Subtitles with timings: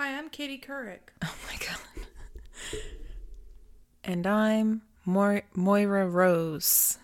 [0.00, 1.00] Hi, I'm Katie Couric.
[1.22, 2.06] Oh my god.
[4.02, 6.96] And I'm Mo- Moira Rose.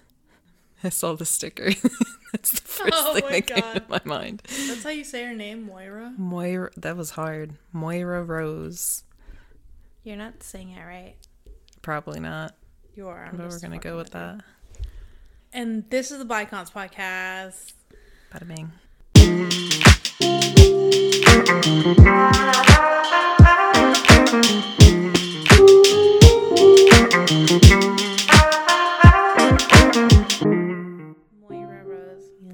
[0.82, 1.64] I saw the sticker.
[2.32, 4.44] That's the first Oh thing that came to my mind.
[4.46, 6.14] That's how you say her name, Moira.
[6.16, 7.56] Moira, that was hard.
[7.70, 9.04] Moira Rose.
[10.02, 11.16] You're not saying it right.
[11.82, 12.54] Probably not,
[12.94, 13.26] You are.
[13.26, 14.40] I'm but we're gonna go with that.
[15.52, 17.74] And this is the Bicons podcast.
[18.32, 19.75] Bada bing.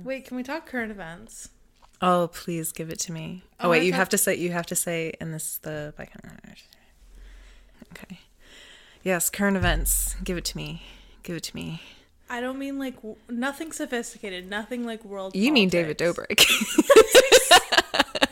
[0.05, 1.49] Wait, can we talk current events?
[2.03, 3.43] Oh, please give it to me.
[3.61, 4.35] Oh, Oh, wait, you have to say.
[4.35, 6.11] You have to say, and this is the bike.
[7.93, 8.19] Okay.
[9.03, 10.17] Yes, current events.
[10.23, 10.83] Give it to me.
[11.23, 11.81] Give it to me.
[12.29, 15.35] I don't mean like w- nothing sophisticated, nothing like world.
[15.37, 15.99] You mean David.
[15.99, 16.45] Dobrik?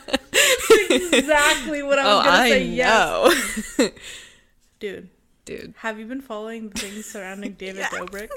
[0.91, 2.65] Exactly what I was oh, gonna I say.
[2.65, 3.91] Yes,
[4.79, 5.09] dude.
[5.45, 5.73] dude.
[5.77, 8.29] Have you been following the things surrounding David Dobrik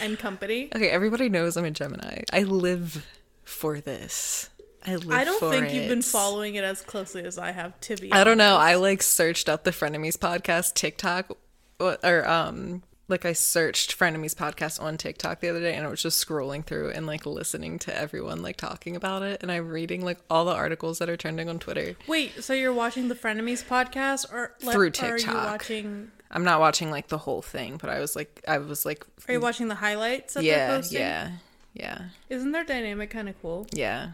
[0.00, 0.70] and company?
[0.74, 2.22] Okay, everybody knows I'm a Gemini.
[2.32, 3.06] I live
[3.44, 4.50] for this.
[4.86, 5.10] I live.
[5.10, 7.78] I don't think you've been following it as closely as I have.
[7.80, 8.56] To be, I don't know.
[8.56, 11.36] I like searched up the Frenemies podcast TikTok,
[11.78, 16.02] or, um, like I searched Frenemies podcast on TikTok the other day, and I was
[16.02, 20.04] just scrolling through and like listening to everyone like talking about it, and I'm reading
[20.04, 21.96] like all the articles that are trending on Twitter.
[22.06, 25.50] Wait, so you're watching the Frenemies podcast, or like, Through Or are you TikTok.
[25.50, 26.10] watching?
[26.30, 29.32] I'm not watching like the whole thing, but I was like, I was like, Are
[29.32, 31.00] you watching the highlights yeah, posting?
[31.00, 31.30] yeah,
[31.74, 33.66] yeah, Isn't their dynamic kind of cool?
[33.72, 34.10] yeah.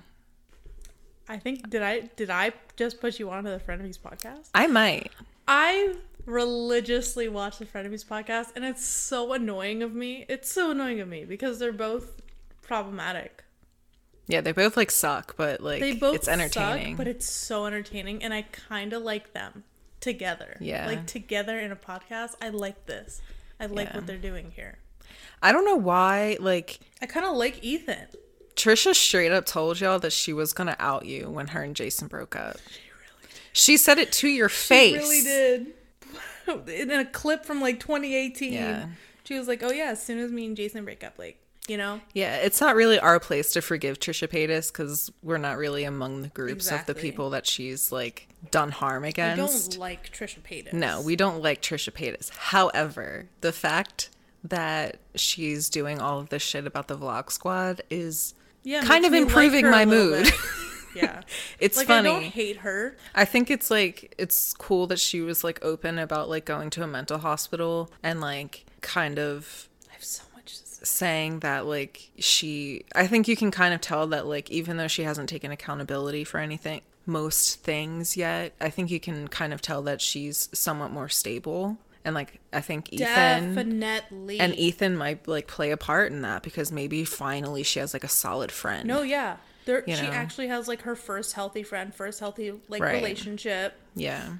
[1.28, 4.48] I think did I did I just put you onto the Frenemies podcast?
[4.54, 5.10] I might.
[5.48, 5.96] I
[6.26, 10.26] religiously watch the Frenemies podcast, and it's so annoying of me.
[10.28, 12.20] It's so annoying of me because they're both
[12.62, 13.44] problematic.
[14.28, 16.94] Yeah, they both like suck, but like They both it's entertaining.
[16.94, 19.64] suck, but it's so entertaining, and I kind of like them
[20.00, 20.56] together.
[20.60, 20.86] Yeah.
[20.86, 22.34] like together in a podcast.
[22.42, 23.22] I like this.
[23.58, 23.96] I like Yeah.
[23.96, 24.78] what they're doing here.
[25.42, 26.36] I don't know why.
[26.40, 28.08] Like I kind of like Ethan.
[28.56, 32.08] Trisha straight up told y'all that she was gonna out you when her and Jason
[32.08, 32.56] broke up.
[32.68, 33.22] She really.
[33.22, 33.40] Did.
[33.52, 34.92] She said it to your face.
[34.94, 35.74] She really did.
[36.68, 38.86] In a clip from like 2018, Yeah.
[39.24, 41.76] she was like, "Oh yeah, as soon as me and Jason break up, like you
[41.76, 45.84] know." Yeah, it's not really our place to forgive Trisha Paytas because we're not really
[45.84, 49.70] among the groups of the people that she's like done harm against.
[49.72, 50.72] We don't like Trisha Paytas.
[50.72, 52.30] No, we don't like Trisha Paytas.
[52.30, 54.10] However, the fact
[54.44, 59.10] that she's doing all of this shit about the Vlog Squad is yeah, kind of
[59.12, 60.26] me like improving my mood.
[60.96, 61.22] Yeah,
[61.58, 62.08] it's like funny.
[62.08, 62.96] I don't hate her.
[63.14, 66.82] I think it's like it's cool that she was like open about like going to
[66.82, 70.52] a mental hospital and like kind of I have so much.
[70.82, 74.86] Saying that like she I think you can kind of tell that like even though
[74.88, 79.62] she hasn't taken accountability for anything most things yet, I think you can kind of
[79.62, 81.78] tell that she's somewhat more stable.
[82.04, 84.38] And like I think Ethan Definitely.
[84.38, 88.04] and Ethan might like play a part in that because maybe finally she has like
[88.04, 88.86] a solid friend.
[88.86, 89.36] no, yeah,
[89.66, 89.84] there.
[89.86, 90.10] You she know.
[90.12, 92.94] actually has like her first healthy friend, first healthy like Right.
[92.94, 93.74] relationship.
[93.94, 94.36] Yeah.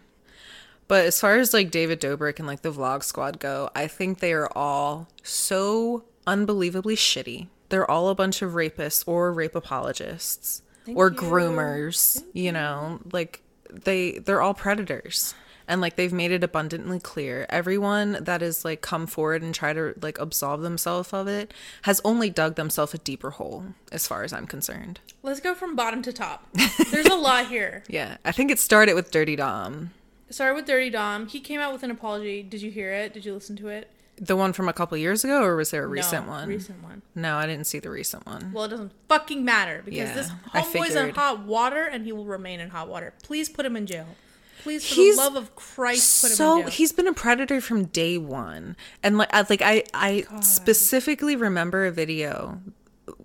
[0.88, 4.20] But as far as like David Dobrik and like the vlog squad go, I think
[4.20, 7.48] they are all so unbelievably shitty.
[7.68, 11.16] They're all a bunch of rapists or rape apologists or you.
[11.16, 15.34] groomers, you know, like they they're all predators.
[15.68, 17.46] And like they've made it abundantly clear.
[17.48, 22.00] Everyone that has like come forward and try to like absolve themselves of it has
[22.04, 25.00] only dug themselves a deeper hole, as far as I'm concerned.
[25.22, 26.46] Let's go from bottom to top.
[26.90, 27.82] There's a lot here.
[27.96, 28.16] Yeah.
[28.24, 29.90] I think it started with Dirty Dom.
[30.28, 31.26] Sorry with Dirty Dom.
[31.28, 32.42] He came out with an apology.
[32.42, 33.14] Did you hear it?
[33.14, 33.90] Did you listen to it?
[34.18, 36.48] The one from a couple years ago, or was there a recent no, one?
[36.48, 37.02] Recent one.
[37.14, 38.50] No, I didn't see the recent one.
[38.52, 42.24] Well, it doesn't fucking matter because Yeah, this homeboy's in hot water and he will
[42.24, 43.12] remain in hot water.
[43.22, 44.06] Please put him in jail.
[44.66, 46.70] Please, for He's the love of Christ, put him so in jail.
[46.70, 51.86] he's been a predator from day one, and like, I, like I, I specifically remember
[51.86, 52.60] a video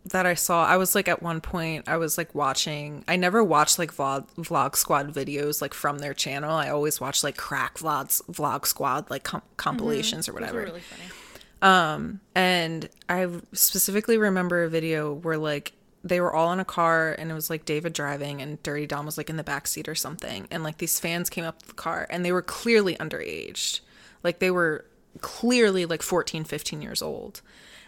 [0.06, 0.66] that I saw.
[0.66, 3.03] I was like at one point, I was like watching.
[3.07, 6.52] I never watched like vlog vlog squad videos like from their channel.
[6.53, 10.61] I always watched like crack vlogs, vlog squad like com- compilations or Those whatever.
[10.64, 11.03] really funny.
[11.64, 15.73] Um, And I specifically remember a video where like
[16.03, 19.06] they were all in a car and it was like David driving and Dirty Dom
[19.06, 20.48] was like in the back seat or something.
[20.50, 23.82] And like these fans came up to the car and they were clearly underage.
[24.24, 24.86] Like they were
[25.20, 27.42] clearly like 14, 15 years old.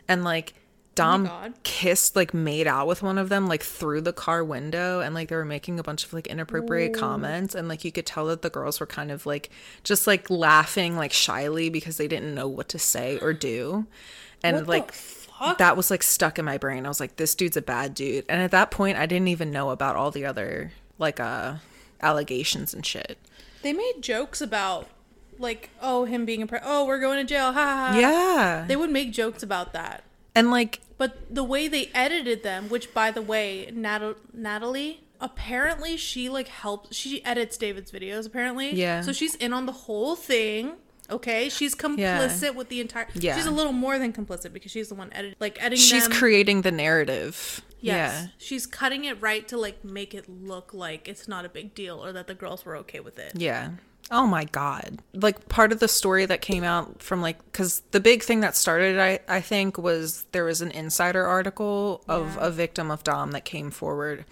[0.08, 0.54] And like
[0.96, 1.54] Dom oh God.
[1.64, 5.30] kissed like made out with one of them like through the car window and like
[5.30, 8.44] they were making a bunch of like inappropriate comments and like you could tell that
[8.44, 9.50] the girls were kind of like
[9.84, 13.88] just like laughing like shyly because they didn't know what to say or do.
[14.44, 14.94] And What like
[15.40, 15.58] fuck?
[15.58, 16.86] that was like stuck in my brain.
[16.86, 18.26] I was like, this dude's a bad dude.
[18.30, 21.56] And at that point, I didn't even know about all the other like uh
[22.02, 23.18] allegations and shit.
[23.62, 24.88] They made jokes about
[25.40, 27.52] like, oh, him being a pre- oh, we're going to jail.
[27.52, 27.92] Ha ha.
[27.94, 27.98] ha.
[28.00, 28.66] Yeah.
[28.68, 30.04] They would make jokes about that.
[30.36, 35.96] And like But the way they edited them, which by the way, Natal- Natalie apparently
[35.96, 38.74] she like helps she edits David's videos apparently.
[38.74, 39.02] Yeah.
[39.02, 40.74] So she's in on the whole thing.
[41.10, 43.08] Okay, she's complicit with the entire.
[43.14, 43.36] Yeah.
[43.36, 45.78] She's a little more than complicit because she's the one editing, like editing.
[45.84, 46.18] she's them.
[46.18, 47.62] creating the narrative.
[47.82, 48.24] Yes.
[48.24, 48.28] Yeah.
[48.38, 52.04] She's cutting it right to like make it look like it's not a big deal
[52.04, 53.34] or that the girls were okay with it.
[53.36, 53.72] Yeah.
[54.12, 55.00] Oh my god.
[55.14, 58.56] Like part of the story that came out from like cuz the big thing that
[58.56, 62.48] started I I think was there was an insider article of Yeah.
[62.48, 64.24] a victim of dom that came forward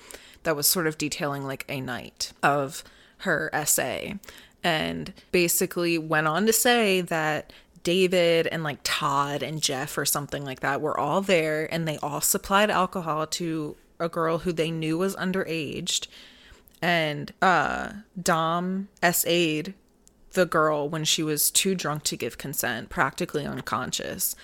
[0.44, 2.84] that was sort of detailing like a night of
[3.20, 4.18] her essay
[4.64, 7.52] and basically went on to say that
[7.84, 11.98] David and like Todd and Jeff or something like that were all there and they
[11.98, 16.08] all supplied alcohol to a girl who they knew was underaged
[16.82, 17.92] and uh
[18.22, 19.74] Dom SA'd
[20.34, 24.36] the girl when she was too drunk to give consent, practically unconscious.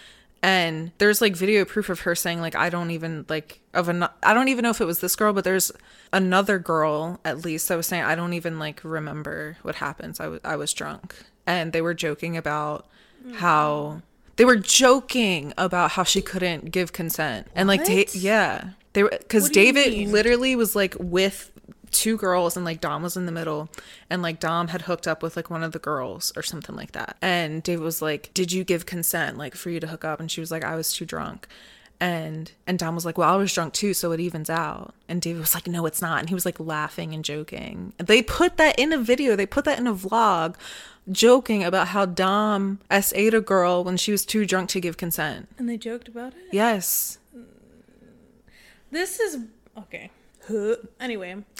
[0.44, 4.04] And there's like video proof of her saying like I don't even like of an
[4.24, 5.72] I don't even know if it was this girl, but there's
[6.14, 10.20] another girl at least that was saying I don't even like remember what happens.
[10.20, 11.16] I was I was drunk.
[11.46, 12.88] And they were joking about
[13.36, 14.02] how
[14.36, 17.48] they were joking about how she couldn't give consent.
[17.56, 18.70] And like da- yeah.
[18.94, 20.12] They were What you David mean?
[20.12, 21.52] literally was like with
[21.92, 23.70] two girls and like Dom was in the middle
[24.10, 26.92] and like Dom had hooked up with like one of the girls or something like
[26.94, 27.18] that.
[27.22, 30.30] And David was like, "Did you give consent like for you to hook up?" And
[30.30, 31.48] she was like, "I was too drunk."
[32.00, 35.22] And and Dom was like, "Well, I was drunk too, so it evens out." And
[35.22, 37.94] David was like, "No, it's not." And he was like laughing and joking.
[37.98, 39.36] They put that in a video.
[39.36, 40.56] They put that in a vlog
[41.12, 45.48] joking about how Dom SA'd a girl when she was too drunk to give consent.
[45.58, 46.46] And they joked about it.
[46.52, 47.18] Yes.
[48.92, 49.40] This is
[49.78, 50.12] okay.
[51.00, 51.44] Anyway,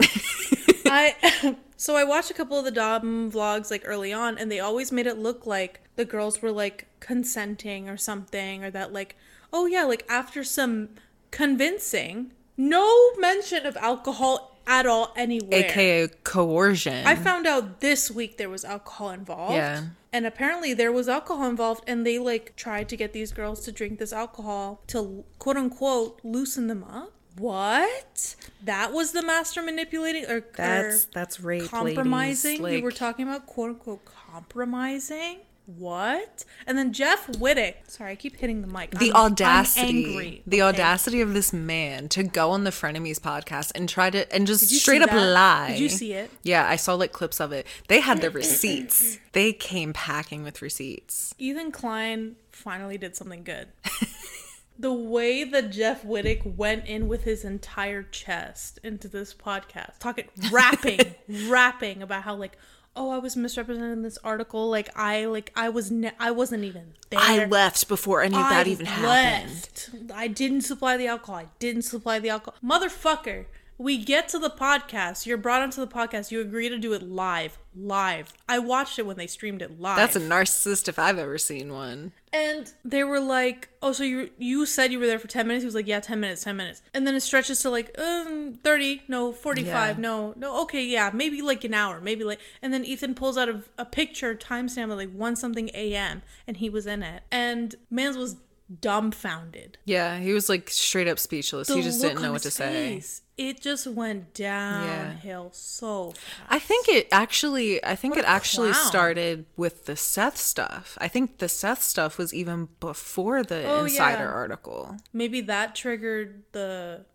[0.86, 4.60] I so I watched a couple of the Dom vlogs like early on, and they
[4.60, 9.16] always made it look like the girls were like consenting or something, or that like
[9.54, 10.90] oh yeah, like after some
[11.32, 15.66] convincing, no mention of alcohol at all anywhere.
[15.66, 17.08] AKA coercion.
[17.08, 19.54] I found out this week there was alcohol involved.
[19.54, 19.84] Yeah.
[20.12, 23.72] And apparently there was alcohol involved and they like tried to get these girls to
[23.72, 27.14] drink this alcohol to quote unquote loosen them up.
[27.38, 28.36] What?
[28.64, 31.70] That was the master manipulating or, That's or that's rape.
[31.70, 32.62] compromising?
[32.62, 32.80] Ladies.
[32.80, 35.40] we were talking about quote unquote compromising?
[35.78, 36.46] What?
[36.66, 37.74] And then Jeff Wittek.
[37.90, 38.92] Sorry, I keep hitting the mic.
[38.92, 40.70] the I'm- I'm audacity angry, the okay?
[40.70, 44.70] audacity of this man to go on the frenemies podcast and try to and just
[44.70, 45.30] straight up that?
[45.34, 46.32] lie Did you see it?
[46.42, 50.62] yeah i saw like clips of it they had the receipts they came packing with
[50.62, 53.68] receipts Ethan Klein finally did something good.
[54.80, 60.26] the way that Jeff Wittek went in with his entire chest into this podcast, talking,
[60.52, 61.16] rapping,
[61.48, 62.58] rapping about how like,
[62.96, 64.70] oh, I was misrepresented in this article.
[64.70, 67.20] Like I, like I was, ne- I wasn't even there.
[67.22, 70.12] i left before any of that I even happened.
[70.14, 71.36] I didn't supply the alcohol.
[71.36, 72.56] I didn't supply the alcohol.
[72.64, 73.46] Motherfucker,
[73.78, 75.26] we get to the podcast.
[75.26, 76.32] You're brought onto the podcast.
[76.32, 77.58] You agree to do it live.
[77.76, 78.34] Live.
[78.50, 79.98] I watched it when they streamed it live.
[79.98, 84.32] that's a narcissist if i've ever seen one And they were like, "Oh, so you
[84.40, 86.58] you said you were there for ten minutes?" He was like, "Yeah, ten minutes, ten
[86.58, 90.02] minutes." And then it stretches to like, um, thirty, no, forty-five, Yeah.
[90.02, 92.40] no, no, okay, yeah, maybe like an hour, maybe like.
[92.62, 96.22] And then Ethan pulls out a, a picture timestamp of like one something a.m.
[96.48, 98.36] and he was in it, and Mans was
[98.82, 99.78] dumbfounded.
[99.86, 103.02] yeah he was like straight up speechless he just didn't know what to his say
[103.38, 106.22] It just went downhill so fast.
[106.50, 108.88] I think it actually I think What it actually clown.
[108.88, 110.98] started with the Seth stuff.
[111.00, 114.30] I think the Seth stuff was even before the Oh, insider yeah.
[114.32, 114.98] article.
[115.14, 117.06] maybe that triggered the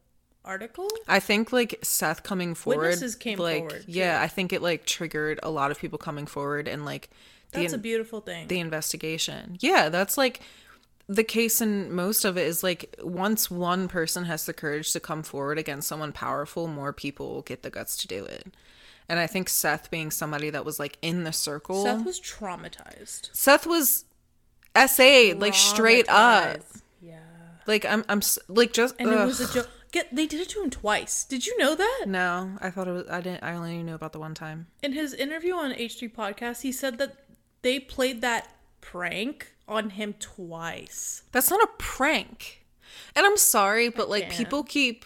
[0.45, 0.89] article.
[1.09, 4.87] I think like Seth coming forward Witnesses came like forward, yeah, I think it like
[4.87, 7.11] triggered a lot of people coming forward and like
[7.53, 8.49] the That's a beautiful thing.
[8.49, 9.57] the investigation.
[9.61, 10.41] Yeah, that's like
[11.15, 15.01] the case in most of it is like once one person has the courage to
[15.01, 18.47] come forward against someone powerful, more people get the guts to do it.
[19.09, 21.85] And I think Seth being somebody that was like in the circle.
[21.85, 23.29] Seth was traumatized.
[23.33, 24.05] Seth was
[24.75, 26.61] SA like straight up.
[27.03, 27.19] Yeah.
[27.67, 29.69] Like I'm I'm like just And it was a joke.
[29.91, 31.25] Get they did it to him twice.
[31.25, 32.05] Did you know that?
[32.07, 34.69] No, I thought it was I didn't I only knew about the one time.
[34.83, 37.17] In his interview on H3 podcast, he said that
[37.61, 38.49] they played that
[38.81, 41.23] prank on him twice.
[41.33, 42.65] That's not a prank.
[43.17, 44.35] And I'm sorry, but like can't.
[44.35, 45.05] people keep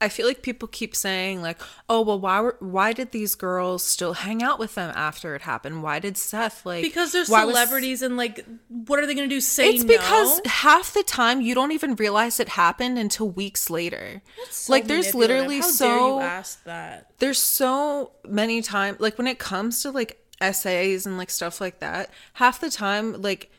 [0.00, 3.82] I feel like people keep saying like, "Oh, well, why were, why did these girls
[3.84, 5.82] still hang out with them after it happened?
[5.82, 9.28] Why did Seth like Because they're why was- celebrities and like what are they gonna
[9.28, 9.40] do?
[9.40, 14.20] Say It's because half the time you don't even realize it happened until weeks later.
[14.50, 17.10] So like there's literally How so dare you ask that.
[17.20, 21.78] there's so many times like when it comes to like essays and like stuff like
[21.78, 23.50] that half the time like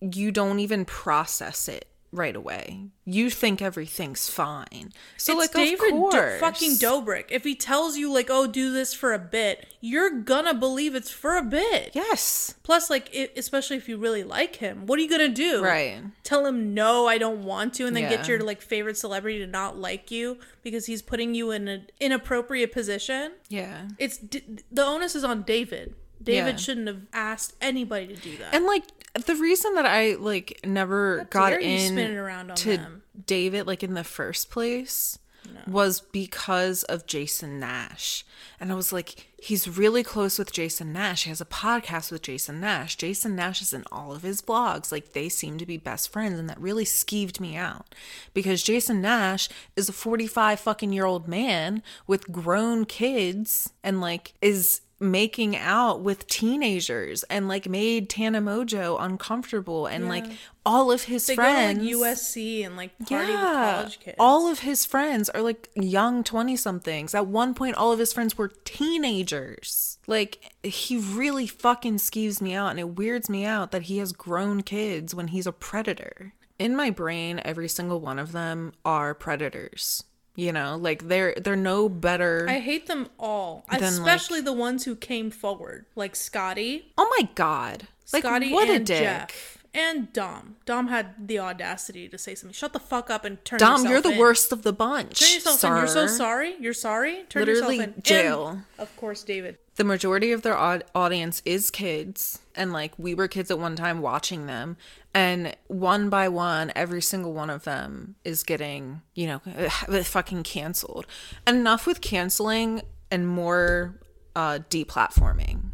[0.00, 5.94] you don't even process it right away you think everything's fine so it's like David
[5.94, 7.26] of Do- fucking Dobrik.
[7.30, 11.10] If he tells you like, "Oh, do this for a bit," you're gonna believe it's
[11.12, 11.92] for a bit.
[11.94, 15.62] yes Plus, like, it, especially if you really like him, what are you gonna do?
[15.62, 18.16] right Tell him no, I don't want to, and then Yeah.
[18.16, 21.90] get your like favorite celebrity to not like you because he's putting you in an
[22.00, 23.34] inappropriate position.
[23.48, 24.42] yeah It's d-
[24.72, 25.94] the onus is on David.
[26.22, 26.56] David Yeah.
[26.56, 28.52] shouldn't have asked anybody to do that.
[28.52, 28.82] and like
[29.26, 33.02] the reason that i like never got dare in around on to them.
[33.26, 35.18] david like in the first place
[35.66, 38.24] was because of jason nash.
[38.60, 41.24] And i was like he's really close with jason nash.
[41.24, 42.96] He has a podcast with jason nash.
[42.96, 46.38] Jason nash is in all of his vlogs like they seem to be best friends
[46.38, 47.94] and that really skeeved me out.
[48.34, 54.34] Because jason nash is a 45 fucking year old man with grown kids and like
[54.40, 60.26] is making out with teenagers and like made Tana Mongeau uncomfortable and like
[60.66, 64.16] all of his they friends to like USC and like party with college kids.
[64.20, 67.14] all of his friends are like young 20 somethings.
[67.14, 69.98] At one point, all of his friends were teenagers.
[70.06, 74.12] Like, he really fucking skeeves me out, and it weirds me out that he has
[74.12, 76.34] grown kids when he's a predator.
[76.58, 80.04] In my brain, every single one of them are predators.
[80.36, 82.46] You know, like they're they're no better.
[82.48, 87.28] I hate them all, like- especially the ones who came forward, like Scotty, oh my
[87.34, 87.88] god!
[88.12, 89.00] Like Scotty what and a dick.
[89.02, 90.56] Jeff, and Dom.
[90.66, 92.54] Dom had the audacity to say something.
[92.54, 93.58] Shut the fuck up and turn.
[93.58, 94.18] Dom, you're the in.
[94.18, 95.18] worst of the bunch.
[95.20, 95.76] Turn yourself in.
[95.76, 96.54] You're so sorry.
[96.60, 97.24] You're sorry.
[97.28, 98.02] Turn Literally yourself in.
[98.02, 98.48] jail.
[98.48, 99.58] And, of course, David.
[99.76, 103.76] the majority of their aud- audience is kids and like we were kids at one
[103.76, 104.76] time watching them
[105.14, 109.38] and one by one every single one of them is getting you know
[110.04, 111.06] fucking canceled.
[111.46, 114.00] Enough with canceling and more
[114.36, 115.69] uh deplatforming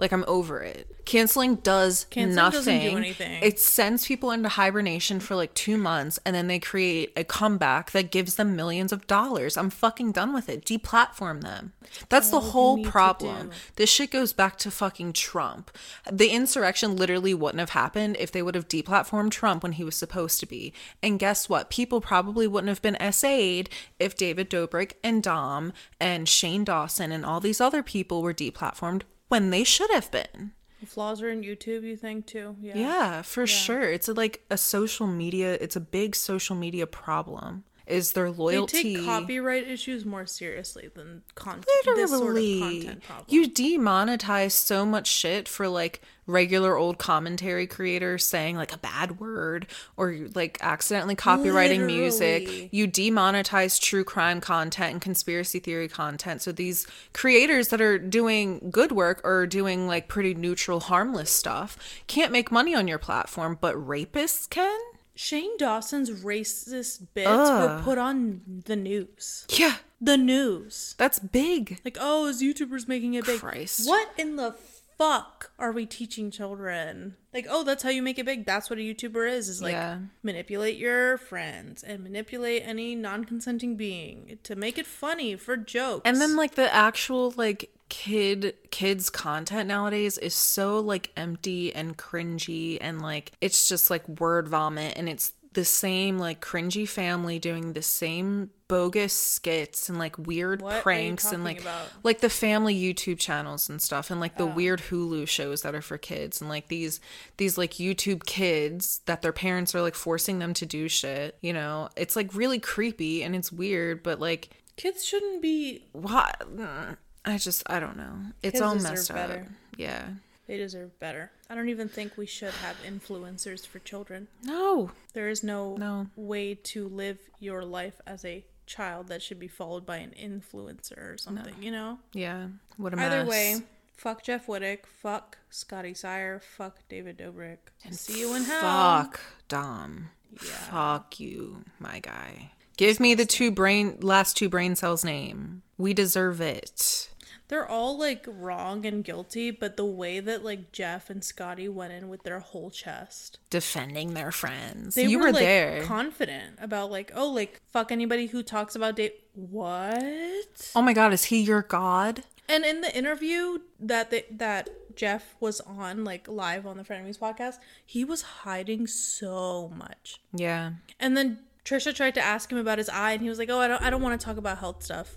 [0.00, 3.42] like i'm over it canceling does Canceling nothing do anything.
[3.42, 7.90] it sends people into hibernation for like two months and then they create a comeback
[7.92, 11.72] that gives them millions of dollars i'm fucking done with it deplatform them
[12.08, 15.70] that's the whole problem this shit goes back to fucking Trump.
[16.10, 19.96] The insurrection literally wouldn't have happened if they would have deplatformed Trump when he was
[19.96, 20.72] supposed to be.
[21.02, 21.70] And guess what?
[21.70, 27.24] People probably wouldn't have been SA'd if David Dobrik and Dom and Shane Dawson and
[27.24, 30.52] all these other people were deplatformed when they should have been.
[30.80, 31.82] The flaws are in YouTube.
[31.84, 32.56] You think too?
[32.60, 32.76] Yeah.
[32.76, 33.82] Yeah, for sure.
[33.82, 37.64] It's a, like a social media, it's a big social media problem.
[37.90, 38.82] Is their loyalty.
[38.82, 41.66] They take copyright issues more seriously than content.
[41.84, 43.26] This sort of literally content problem.
[43.28, 49.18] you demonetize so much shit for like regular old commentary creators saying like a bad
[49.18, 49.66] word
[49.96, 56.52] or like accidentally copywriting music you demonetize true crime content and conspiracy theory content so
[56.52, 62.30] these creators that are doing good work or doing like pretty neutral harmless stuff can't
[62.30, 64.78] make money on your platform but rapists can
[65.22, 67.78] Shane Dawson's racist bits Ugh.
[67.78, 69.44] were put on the news.
[69.50, 70.94] yeah The news.
[70.96, 73.38] that's big Like, oh, is YouTubers making it big?
[73.38, 73.86] Christ.
[73.86, 74.54] What in the
[74.96, 77.16] fuck are we teaching children?
[77.34, 78.46] Like, oh, that's how you make it big.
[78.46, 79.50] That's what a YouTuber is.
[79.50, 79.98] Is like Yeah.
[80.22, 86.02] manipulate your friends and manipulate any non-consenting being to make it funny for jokes.
[86.06, 91.98] And then like the actual like kid kids content nowadays is so like empty and
[91.98, 97.40] cringy and like it's just like word vomit and it's the same like cringy family
[97.40, 101.88] doing the same bogus skits and like weird What pranks and like about?
[102.04, 104.46] like the family YouTube channels and stuff and like Oh.
[104.46, 107.00] the weird Hulu shows that are for kids and like these
[107.36, 111.52] these like YouTube kids that their parents are like forcing them to do shit, you
[111.52, 111.88] know.
[111.96, 115.84] It's like really creepy and it's weird, but like kids shouldn't be.
[115.90, 118.12] what mm, I just I don't know.
[118.42, 119.16] It's Kids all messed up.
[119.16, 119.46] better.
[119.76, 120.08] Yeah.
[120.46, 121.30] They deserve better.
[121.48, 124.26] I don't even think we should have influencers for children.
[124.42, 124.90] No.
[125.12, 126.08] There is no, No.
[126.16, 131.14] way to live your life as a child that should be followed by an influencer
[131.14, 131.98] or something, you know?
[132.12, 132.48] Yeah.
[132.78, 133.12] What a mess.
[133.12, 133.58] Either way,
[133.96, 137.58] fuck Jeff Wittek, fuck Scotty Sire, fuck David Dobrik.
[137.84, 138.60] And see you in hell.
[139.04, 140.10] Fuck Dom.
[140.32, 140.38] Yeah.
[140.50, 142.50] Fuck you, my guy.
[142.80, 145.60] Give me the two brain last two brain cells name.
[145.76, 147.10] We deserve it.
[147.48, 151.92] they're all like wrong and guilty, but the way that like Jeff and Scotty went
[151.92, 154.94] in with their whole chest, Defending their friends.
[154.94, 155.82] they you were, were, like there.
[155.82, 159.24] confident about like, oh, like fuck anybody who talks about date.
[159.34, 160.72] What?
[160.74, 162.22] oh my god, is he your god?
[162.48, 167.18] And in the interview that they, that Jeff was on, like live on the Frenemies
[167.18, 170.22] podcast, he was hiding so much.
[170.32, 170.72] Yeah.
[170.98, 173.60] And then Trisha tried to ask him about his eye, and he was like, "Oh,
[173.60, 175.16] I don't, I don't want to talk about health stuff.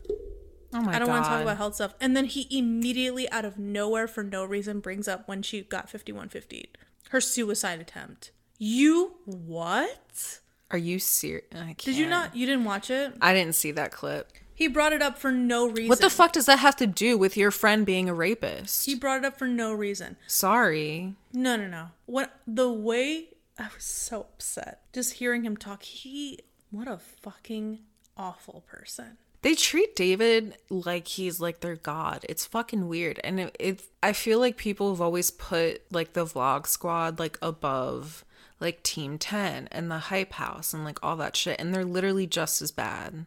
[0.72, 3.44] Oh my I don't want to talk about health stuff." And then he immediately, out
[3.44, 6.70] of nowhere, for no reason, brings up when she got fifty-one fifty,
[7.10, 8.32] her suicide attempt.
[8.60, 10.40] You what?
[10.70, 11.46] Are you serious?
[11.78, 12.36] Did you not?
[12.36, 13.14] You didn't watch it?
[13.20, 14.32] I didn't see that clip.
[14.56, 15.88] He brought it up for no reason.
[15.88, 18.86] What the fuck does that have to do with your friend being a rapist?
[18.86, 20.16] He brought it up for no reason.
[20.28, 21.16] Sorry.
[21.34, 21.88] No, no, no.
[22.06, 25.84] What the way I was so upset just hearing him talk.
[25.84, 26.40] He
[26.72, 27.80] what a fucking
[28.18, 29.18] awful person.
[29.44, 32.26] They treat David like he's like their god.
[32.30, 33.20] It's fucking weird.
[33.24, 37.38] And it, it I feel like people have always put like the vlog squad like
[37.42, 38.24] above
[38.60, 42.26] like Team 10 and the Hype House and like all that shit and they're literally
[42.26, 43.26] just as bad.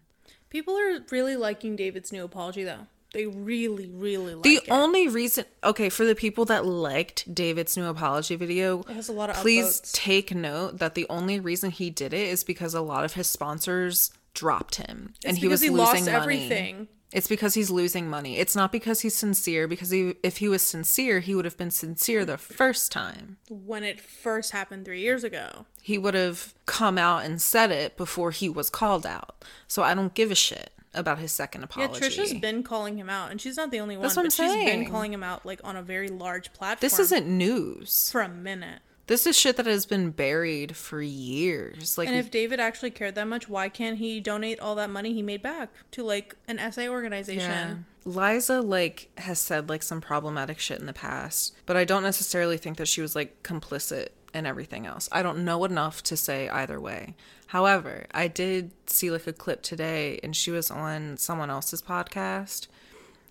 [0.48, 2.86] People are really liking David's new apology though.
[3.16, 4.70] They really, really like The it.
[4.70, 9.12] only reason, okay, for the people that liked David's new apology video, It has a
[9.12, 9.92] lot of please upvotes.
[9.94, 13.26] take note that the only reason he did it is because a lot of his
[13.26, 16.12] sponsors dropped him and he was he losing lost money.
[16.14, 16.88] everything.
[17.10, 18.36] It's because he's losing money.
[18.36, 19.66] It's not because he's sincere.
[19.66, 23.38] Because he, if he was sincere, he would have been sincere the first time.
[23.48, 25.64] when it first happened three years ago.
[25.80, 29.42] He would have come out and said it before he was called out.
[29.68, 32.00] So I don't give a shit about his second apology.
[32.00, 32.08] Yeah.
[32.08, 34.02] Trisha's been calling him out, and she's not the only one.
[34.02, 36.78] That's what I'm she's been calling him out like on a very large platform.
[36.80, 38.10] this isn't news.
[38.10, 38.80] for a minute.
[39.06, 41.96] This is shit that has been buried for years.
[41.96, 45.12] Like And if David actually cared that much, why can't he donate all that money
[45.12, 47.86] he made back to like an SA organization?
[48.04, 52.56] Liza like has said like some problematic shit in the past, but I don't necessarily
[52.56, 55.08] think that she was like complicit in everything else.
[55.10, 57.14] I don't know enough to say either way.
[57.48, 62.68] However, I did see like a clip today and she was on someone else's podcast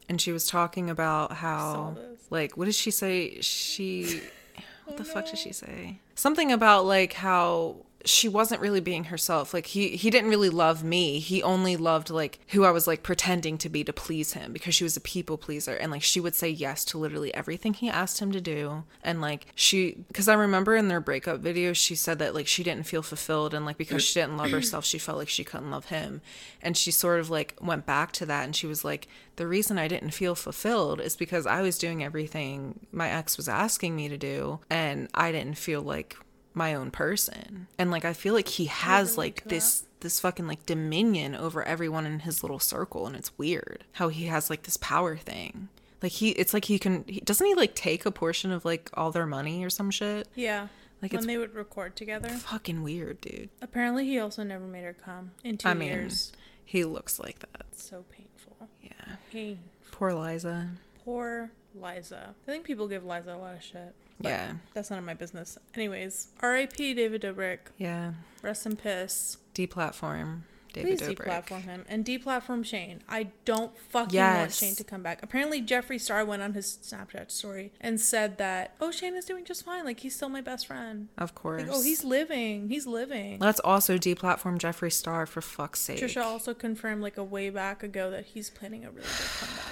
[0.09, 1.97] and she was talking about how
[2.29, 3.39] like what did she say?
[3.41, 4.21] She
[4.85, 6.00] what the oh, fuck did she say?
[6.15, 9.53] Something about like how she wasn't really being herself.
[9.53, 11.19] Like he he didn't really love me.
[11.19, 14.75] He only loved like who I was like pretending to be to please him because
[14.75, 17.89] she was a people pleaser and like she would say yes to literally everything he
[17.89, 18.83] asked him to do.
[19.03, 22.63] And like she cuz I remember in their breakup video she said that like she
[22.63, 24.55] didn't feel fulfilled and like because she didn't love mm-hmm.
[24.55, 26.22] herself she felt like she couldn't love him.
[26.61, 29.77] And she sort of like went back to that and she was like the reason
[29.77, 34.07] I didn't feel fulfilled is because I was doing everything my ex was asking me
[34.09, 36.15] to do and I didn't feel like
[36.55, 37.68] my own person.
[37.77, 42.05] And like I feel like he has like this this fucking like dominion over everyone
[42.05, 45.70] in his little circle and it's weird how he has like this power thing.
[46.01, 48.89] Like he it's like he can he, doesn't he like take a portion of like
[48.94, 50.27] all their money or some shit?
[50.35, 50.68] Yeah.
[51.01, 52.29] Like, when they would record together.
[52.29, 53.50] Fucking weird, dude.
[53.61, 56.31] Apparently, he also never made her come in two I mean, years.
[56.63, 57.65] he looks like that.
[57.75, 58.70] So painful.
[58.81, 59.18] Yeah.
[59.29, 59.57] Hey,
[59.91, 60.70] Poor Liza.
[61.03, 62.33] poor Liza.
[62.48, 63.94] I think people give Liza a lot of shit.
[64.19, 64.53] But Yeah.
[64.73, 65.57] That's none of my business.
[65.73, 66.93] Anyways, R.I.P.
[66.93, 67.59] David Dobrik.
[67.77, 68.13] Yeah.
[68.41, 69.37] Rest in piss.
[69.53, 70.41] Deplatform
[70.73, 71.25] David Please Dobrik.
[71.25, 73.01] deplatform him and deplatform Shane.
[73.07, 75.23] I don't fucking want Shane to come back.
[75.23, 79.45] Apparently, Jeffree Star went on his Snapchat story and said that, "Oh, Shane is doing
[79.45, 79.85] just fine.
[79.85, 81.07] Like he's still my best friend.
[81.17, 81.61] Of course.
[81.61, 82.67] Like, oh, he's living.
[82.67, 85.99] He's living." Let's also deplatform Jeffree Star for fuck's sake.
[86.01, 89.65] Trisha also confirmed like a way back ago that he's planning a really big comeback.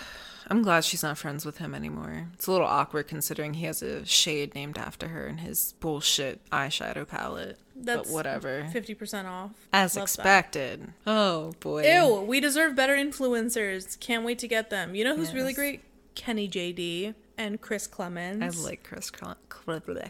[0.47, 2.27] I'm glad she's not friends with him anymore.
[2.34, 6.41] It's a little awkward considering he has a shade named after her in his bullshit
[6.51, 7.58] eyeshadow palette.
[7.75, 8.67] That's but whatever.
[8.71, 9.51] Fifty percent off.
[9.71, 10.03] As Love that.
[10.19, 10.93] expected.
[11.08, 11.84] Oh boy.
[11.91, 13.99] Ew, we deserve better influencers.
[13.99, 14.95] Can't wait to get them.
[14.95, 15.82] You know who's really great?
[16.15, 18.43] Kenny JD and Chris Klemens.
[18.43, 19.36] I like Chris Cle-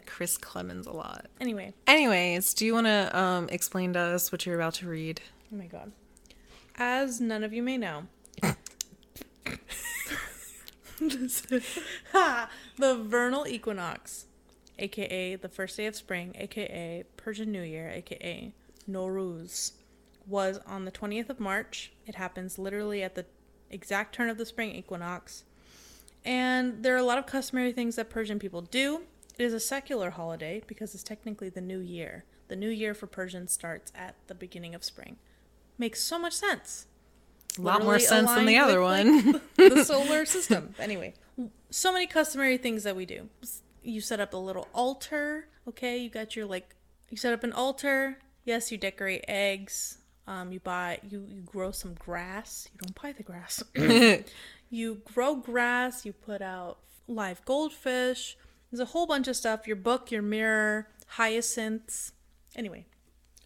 [0.06, 1.28] Chris Klemens a lot.
[1.40, 5.22] Anyway, Anyways, do you want to um, explain to us what you're about to read?
[5.54, 5.92] oh my god.
[6.76, 8.08] As none of you may know,
[12.78, 14.26] The vernal equinox,
[14.80, 18.54] aka the first day of spring, aka Persian New Year, aka
[18.90, 19.74] Nowruz,
[20.28, 21.92] was on the 20th of March.
[22.06, 23.26] It happens literally at the
[23.70, 25.44] exact turn of the spring equinox.
[26.26, 29.02] And there are a lot of customary things that Persian people do.
[29.38, 32.24] It is a secular holiday because it's technically the new year.
[32.48, 35.18] The new year for Persians starts at the beginning of spring.
[35.78, 36.88] Makes so much sense
[37.58, 39.32] A lot more sense than the other with, one.
[39.34, 40.74] like, the solar system.
[40.80, 41.14] Anyway,
[41.70, 43.30] so many customary things that we do.
[43.84, 45.48] You set up a little altar.
[45.68, 46.76] Okay, you got your like.
[47.10, 48.18] You set up an altar.
[48.46, 49.98] Yes, you decorate eggs.
[50.26, 52.68] Um, you buy you you grow some grass.
[52.74, 53.64] You don't buy the grass.
[54.74, 58.36] You grow grass, you put out live goldfish.
[58.72, 59.68] There's a whole bunch of stuff.
[59.68, 62.14] Your book, your mirror, hyacinths.
[62.56, 62.88] Anyway,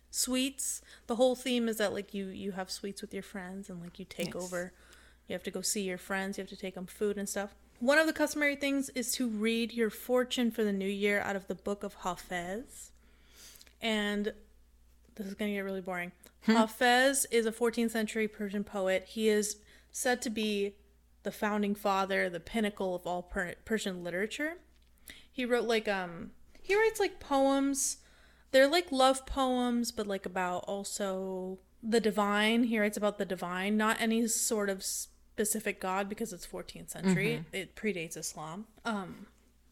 [0.10, 0.82] sweets.
[1.08, 4.00] The whole theme is that like you you have sweets with your friends and like
[4.00, 4.44] you take Yes.
[4.44, 4.74] over.
[5.28, 6.38] You have to go see your friends.
[6.38, 7.54] You have to take them food and stuff.
[7.80, 11.36] One of the customary things is to read your fortune for the new year out
[11.36, 12.90] of the book of Hafez.
[13.82, 14.34] And
[15.16, 16.12] this is going to get really boring.
[16.48, 19.06] Hafez is a 14th century Persian poet.
[19.08, 19.58] He is
[19.92, 20.76] said to be
[21.24, 24.54] the founding father, the pinnacle of all per- Persian literature.
[25.32, 27.98] He wrote like um he writes like poems.
[28.52, 32.64] They're like love poems, but like about also the divine.
[32.66, 37.46] He writes about the divine, not any sort of specific god because it's 14th century.
[37.54, 38.66] It predates Islam.
[38.86, 39.28] Um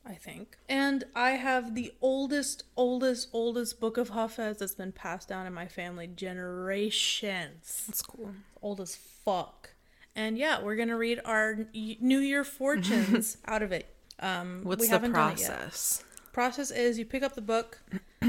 [0.08, 0.58] I think.
[0.70, 5.54] And I have the oldest, oldest, oldest book of Hafez that's been passed down in
[5.54, 7.86] my family generations.
[7.88, 8.32] That's cool.
[8.62, 9.72] Old as fuck.
[10.16, 13.88] And yeah, we're gonna read our New Year fortunes out of it.
[14.20, 15.50] Um, What's we the haven't done it yet.
[15.58, 16.04] process?
[16.32, 17.82] Process is you pick up the book,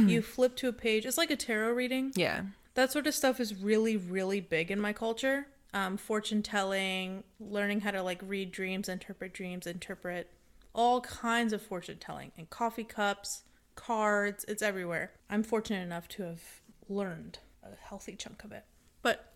[0.09, 1.07] you flip to a page.
[1.07, 2.13] It's like a tarot reading.
[2.15, 2.43] Yeah.
[2.75, 5.47] That sort of stuff is really, really big in my culture.
[5.75, 10.31] Um, fortune telling, learning how to like read dreams, interpret dreams, interpret
[10.75, 13.43] all kinds of fortune telling and coffee cups,
[13.75, 14.45] cards.
[14.47, 15.13] It's everywhere.
[15.29, 16.43] I'm fortunate enough to have
[16.89, 18.65] learned a healthy chunk of it.
[19.03, 19.33] But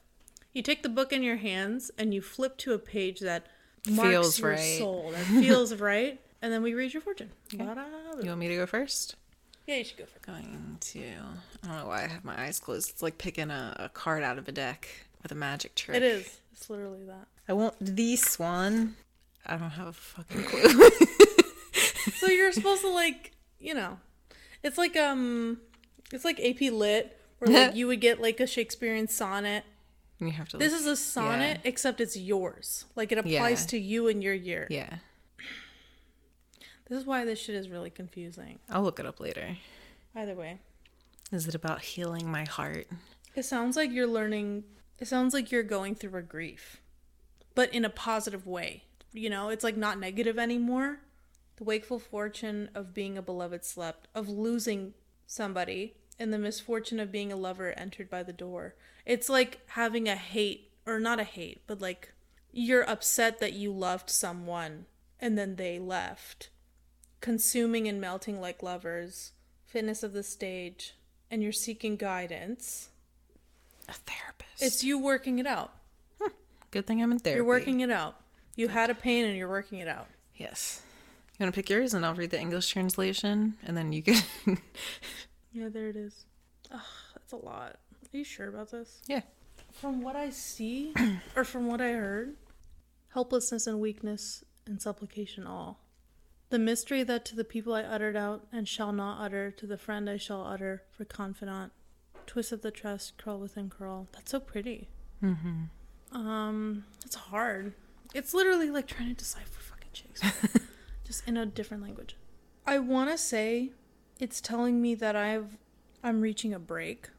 [0.53, 3.47] you take the book in your hands and you flip to a page that
[3.89, 4.79] marks Feels your right.
[4.79, 7.31] soul, that feels right, and then we read your fortune.
[7.53, 8.21] Ba-da-da.
[8.23, 9.17] You want me to go first?
[9.71, 11.01] Yeah, you should go for Going to.
[11.63, 12.91] I don't know why I have my eyes closed.
[12.91, 14.89] It's like picking a, a card out of a deck
[15.23, 15.97] with a magic trick.
[15.97, 16.03] it.
[16.03, 16.41] Is.
[16.53, 17.29] It's literally that.
[17.49, 18.97] I want the swan.
[19.47, 20.91] I don't have a fucking clue.
[22.17, 23.99] So you're supposed to like, you know,
[24.63, 25.59] it's like um,
[26.13, 29.65] it's like AP Lit, where like you would get like a Shakespearean sonnet.
[30.19, 30.57] you have to.
[30.59, 32.87] This like- is a sonnet, except it's yours.
[32.97, 33.67] Like it applies Yeah.
[33.69, 34.67] to you and your year.
[34.71, 34.97] Yeah.
[36.91, 38.59] This is why this shit is really confusing.
[38.69, 39.57] I'll look it up later.
[40.15, 40.59] Either way,
[41.31, 42.89] Is it about healing my heart?
[43.37, 44.65] it sounds like you're learning.
[44.99, 46.81] It sounds like you're going through a grief,
[47.55, 48.83] but in a positive way.
[49.13, 50.99] You know, it's like not negative anymore.
[51.57, 54.95] The wakeful fortune of being a beloved slept, of losing
[55.29, 58.75] somebody, and the misfortune of being a lover entered by the door.
[59.07, 62.13] It's like having a hate, or not a hate, but like
[62.53, 64.87] you're upset that you loved someone
[65.21, 66.49] and then they left.
[67.21, 69.33] Consuming and melting like lovers,
[69.67, 70.95] fitness of the stage,
[71.31, 72.89] and you're seeking guidance.
[73.89, 74.63] A therapist.
[74.63, 75.73] It's you working it out.
[76.21, 76.29] Hmm.
[76.71, 77.37] good thing I'm in therapy.
[77.37, 78.17] You're working it out.
[78.57, 80.07] You had a pain and you're working it out.
[80.37, 80.83] Yes.
[81.39, 84.23] You want to pick yours, and I'll read the English translation, and then you can.
[85.53, 86.27] Yeah, there it is.
[86.73, 86.81] Ugh,
[87.15, 87.77] that's a lot.
[88.13, 89.01] Are you sure about this?
[89.09, 89.23] yeah.
[89.73, 90.95] From what I see,
[91.37, 92.37] or from what I heard,
[93.15, 95.81] helplessness and weakness and supplication all.
[96.51, 99.79] The mystery that to the people I uttered out and shall not utter, to the
[99.79, 101.73] friend I shall utter, for confidant.
[102.27, 104.09] Twist of the trust, curl within curl.
[104.13, 104.89] That's so pretty.
[105.23, 106.17] Mm-hmm.
[106.17, 107.75] Um, it's hard.
[108.15, 110.63] It's literally like trying to decipher fucking Shakespeare,
[111.07, 112.17] just in a different language.
[112.67, 113.71] I want to say
[114.19, 115.57] it's telling me that I've
[116.03, 117.11] I'm reaching a break,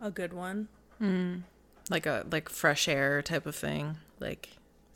[0.00, 0.68] a good one.
[1.88, 3.96] Like a like fresh air type of thing.
[4.20, 4.50] Like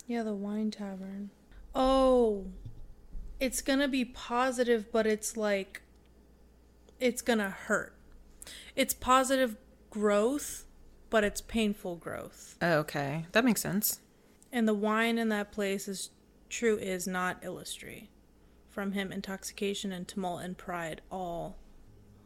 [0.07, 1.31] Yeah, the wine tavern.
[1.73, 2.45] Oh,
[3.45, 5.83] it's gonna be positive, but it's like
[6.99, 7.93] it's gonna hurt.
[8.75, 9.55] It's positive
[9.91, 10.65] growth,
[11.11, 12.57] but it's painful growth.
[12.63, 13.99] oh, okay, that makes sense.
[14.51, 16.09] And the wine in that place is
[16.49, 18.09] true is not illustry.
[18.71, 21.57] From him, intoxication and tumult and pride all.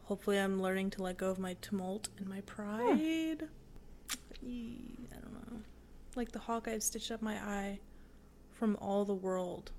[0.04, 3.48] Hopefully, I'm learning to let go of my tumult and my pride.
[4.42, 5.60] Eee, I don't know.
[6.16, 7.78] Like the hawk I've stitched up my eye
[8.50, 9.70] from all the world,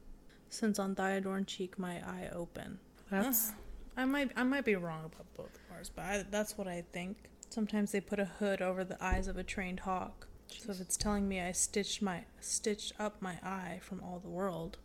[0.51, 2.77] since on thy adorned cheek my eye open.
[3.09, 3.53] That's
[3.97, 6.83] I might I might be wrong about both of ours, but I, that's what I
[6.93, 7.17] think.
[7.49, 10.27] Sometimes they put a hood over the eyes of a trained hawk.
[10.47, 14.29] So if it's telling me I stitched my stitched up my eye from all the
[14.29, 14.77] world,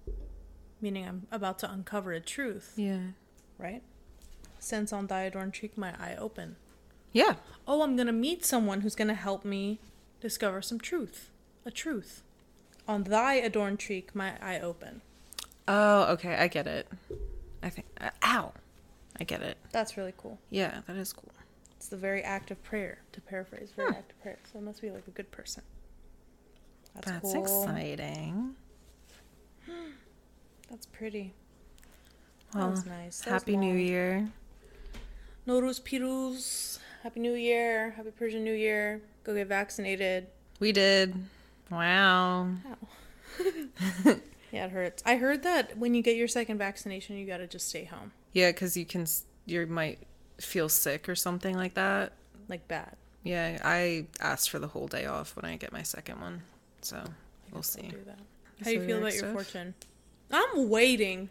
[0.80, 3.00] meaning I'm about to uncover a truth, yeah,
[3.58, 3.82] right?
[4.60, 6.56] Since on thy adorned cheek my eye open.
[7.12, 7.34] yeah.
[7.68, 9.80] Oh, I'm gonna meet someone who's gonna help me
[10.20, 11.30] discover some truth,
[11.64, 12.22] a truth.
[12.88, 15.02] On thy adorned cheek my eye open.
[15.68, 16.88] Oh, okay, I get it.
[17.62, 17.86] I think.
[18.00, 18.52] Uh, ow,
[19.20, 19.56] I get it.
[19.72, 20.38] That's really cool.
[20.50, 21.30] Yeah, that is cool.
[21.76, 24.38] It's the very act of prayer, to paraphrase, very act of prayer.
[24.52, 25.62] So it must be like a good person.
[26.94, 27.42] That's, That's cool.
[27.42, 28.54] exciting.
[30.70, 31.32] That's pretty.
[32.54, 33.20] Well, that was nice.
[33.20, 33.76] That was Happy New.
[33.76, 34.28] Year.
[35.46, 36.78] Nowruz Piruz.
[37.02, 37.90] Happy New Year.
[37.90, 39.00] Happy Persian New Year.
[39.24, 40.28] Go get vaccinated.
[40.58, 41.14] We did.
[41.70, 42.48] Wow.
[42.66, 42.76] Ow.
[44.56, 45.02] Yeah, it hurts.
[45.04, 48.12] I heard that when you get your second vaccination, you gotta just stay home.
[48.32, 49.06] Yeah, because you can,
[49.44, 49.98] you might
[50.40, 52.14] feel sick or something like that.
[52.48, 52.96] Like bad.
[53.22, 56.40] Yeah, I asked for the whole day off when I get my second one,
[56.80, 57.04] so
[57.52, 57.82] we'll see.
[57.82, 58.18] do that.
[58.64, 59.74] How do you feel about next your fortune?
[60.30, 61.28] I'm waiting.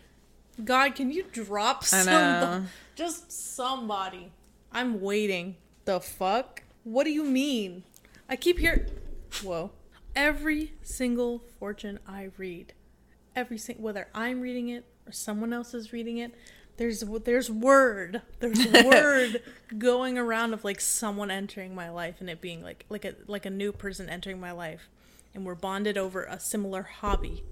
[0.64, 2.66] God, can you drop I some know.
[2.94, 4.32] just somebody?
[4.72, 5.56] I'm waiting.
[5.86, 6.62] The fuck?
[6.84, 7.82] What do you mean?
[8.30, 8.86] I keep hearing
[9.42, 9.72] Whoa.
[10.16, 12.74] Every single fortune I read,
[13.36, 16.34] every single whether I'm reading it or someone else is reading it,
[16.78, 18.22] there's there's word.
[18.40, 19.42] There's word
[19.78, 23.46] going around of like someone entering my life and it being like like a like
[23.46, 24.90] a new person entering my life
[25.34, 27.44] and we're bonded over a similar hobby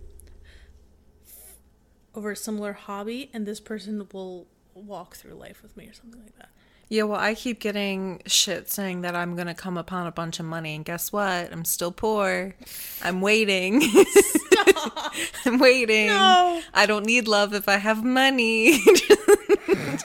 [2.15, 6.21] over a similar hobby and this person will walk through life with me or something
[6.21, 6.49] like that
[6.89, 10.45] Yeah, well, I keep getting shit saying that I'm gonna come upon a bunch of
[10.45, 11.51] money, and guess what?
[11.51, 12.53] I'm still poor.
[13.01, 13.81] I'm waiting.
[15.45, 16.07] I'm waiting.
[16.07, 16.61] No.
[16.73, 18.79] I don't need love if I have money.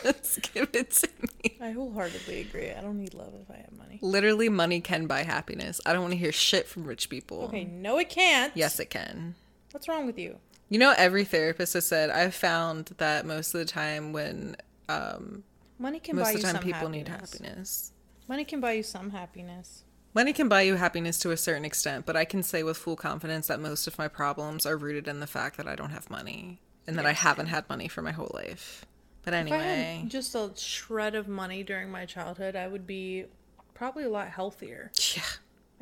[0.03, 1.09] Just give it to
[1.43, 1.57] me.
[1.61, 5.23] i wholeheartedly agree i don't need love if i have money Literally, money can buy
[5.25, 5.81] happiness.
[5.85, 7.43] I don't want to hear shit from rich people.
[7.45, 9.35] okay no it can't Yes, it can.
[9.73, 10.39] what's wrong with you
[10.69, 14.57] You know, every therapist has said I've found that most of the time when
[14.89, 15.43] um,
[15.79, 17.09] money can most buy of you the time some people happiness.
[17.09, 17.93] need happiness.
[18.29, 22.07] money can buy you some happiness Money can buy you happiness to a certain extent,
[22.07, 25.21] but I can say with full confidence that most of my problems are rooted in
[25.21, 28.13] the fact that I don't have money and that I haven't had money for my
[28.13, 28.87] whole life.
[29.23, 32.87] But if i anyway, had just a shred of money during my childhood i would
[32.87, 33.27] be
[33.75, 35.23] probably a lot healthier yeah.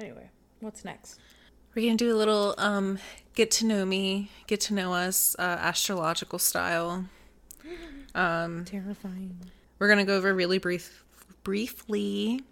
[0.00, 1.20] anyway what's next
[1.74, 2.98] We're going to do a little um
[3.34, 7.04] get to know me, get to know us uh, astrological style.
[8.14, 9.38] terrifying
[9.78, 11.04] We're going to go over really brief
[11.44, 12.42] briefly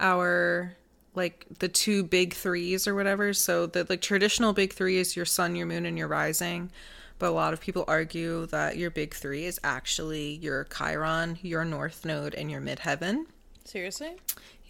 [0.00, 0.74] our
[1.14, 3.32] like the two big threes or whatever.
[3.32, 6.70] So the like traditional big three is your sun, your moon, and your rising.
[7.18, 11.64] But a lot of people argue that your big three is actually your Chiron, your
[11.64, 13.24] North Node, and your Midheaven.
[13.64, 14.16] seriously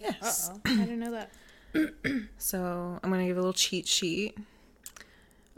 [0.00, 0.50] Yes.
[0.50, 1.30] uh-oh i didn't know that
[2.38, 4.38] So I'm gonna give a little cheat sheet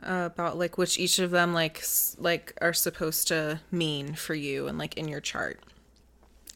[0.03, 4.35] uh, about like which each of them like s- like are supposed to mean for
[4.35, 5.61] you and like in your chart.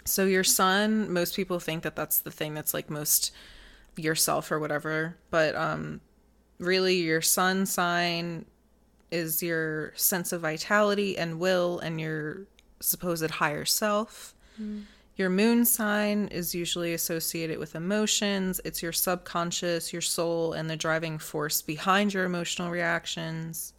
[0.04, 3.32] So your sun, most people think that that's the thing that's like most
[3.96, 6.00] yourself or whatever, but um,
[6.58, 8.46] really your sun sign
[9.10, 12.46] is your sense of vitality and will and your
[12.80, 14.34] supposed higher self.
[15.16, 18.60] Your moon sign is usually associated with emotions.
[18.64, 23.74] It's your subconscious, your soul, and the driving force behind your emotional reactions.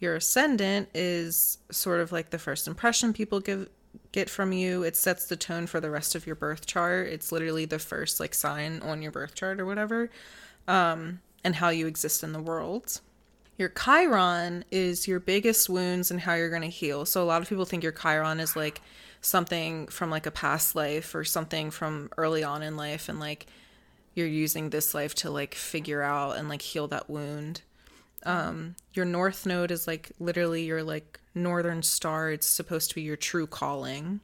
[0.00, 3.68] Your ascendant is sort of like the first impression people give
[4.12, 4.82] get from you.
[4.82, 7.08] It sets the tone for the rest of your birth chart.
[7.08, 10.10] It's literally the first like sign on your birth chart or whatever.
[10.66, 13.00] Um, and how you exist in the world.
[13.56, 17.04] Your Chiron is your biggest wounds and how you're going to heal.
[17.04, 18.80] So a lot of people think your Chiron is like
[19.20, 23.46] something from like a past life or something from early on in life and like
[24.14, 27.62] you're using this life to like figure out and like heal that wound.
[28.24, 32.30] Um your north node is like literally your like northern star.
[32.30, 34.20] It's supposed to be your true calling.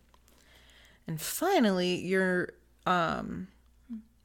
[1.06, 2.50] And finally, your
[2.86, 3.48] um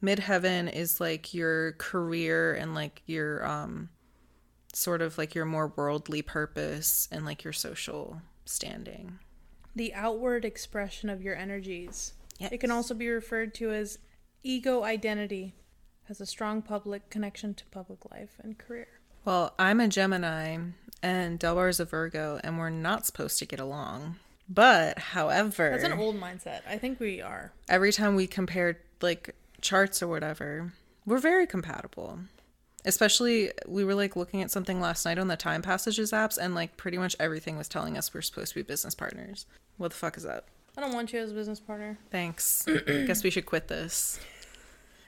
[0.02, 3.88] midheaven is like your career and like your um
[4.72, 9.18] sort of like your more worldly purpose and like your social standing.
[9.74, 12.14] the outward expression of your energies.
[12.38, 12.52] Yes.
[12.52, 13.98] It can also be referred to as
[14.42, 15.54] ego identity,
[16.08, 18.88] has a strong public connection to public life and career.
[19.24, 20.58] Well, I'm a Gemini
[21.02, 24.16] and Delbar is a Virgo, and we're not supposed to get along.
[24.48, 26.60] But, however, That's an old mindset.
[26.68, 27.52] I think we are.
[27.68, 30.72] every time we compare like charts or whatever,
[31.06, 32.18] we're very compatible.
[32.84, 36.54] Especially, we were like looking at something last night on the Time Passages apps, and
[36.54, 39.46] like pretty much everything was telling us we're supposed to be business partners.
[39.76, 40.44] What the fuck is that?
[40.76, 41.98] I don't want you as a business partner.
[42.10, 42.66] Thanks.
[42.86, 44.18] Guess we should quit this.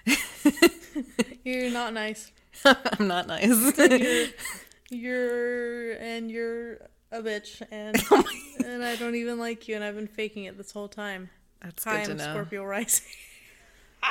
[1.44, 2.30] You're not nice.
[2.64, 3.76] I'm not nice.
[3.78, 4.26] You're,
[4.90, 6.74] you're and you're
[7.12, 8.24] a bitch, and Oh
[8.64, 11.30] and I don't even like you, and I've been faking it this whole time.
[11.62, 12.32] That's Hi, good to I'm know.
[12.34, 13.06] Scorpio rising.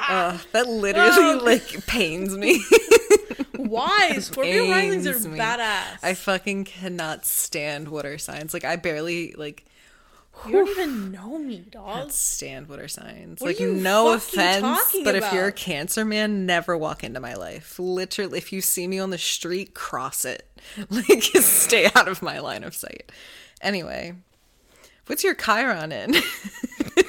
[0.09, 1.39] Ugh, that literally Oh.
[1.43, 2.63] like pains me.
[3.55, 4.13] Why?
[4.19, 5.37] Scorpio risings are me.
[5.37, 5.99] badass.
[6.03, 8.53] I fucking cannot stand water signs.
[8.53, 9.65] Like I barely like
[10.45, 11.93] you don't even know me, dog.
[11.93, 13.39] can't stand water signs.
[13.39, 17.19] What are like you no offense, but if you're a cancer man, never walk into
[17.19, 17.79] my life.
[17.79, 20.49] Literally, if you see me on the street, cross it.
[20.89, 23.11] Like stay out of my line of sight.
[23.61, 24.15] Anyway,
[25.05, 26.15] what's your Chiron in?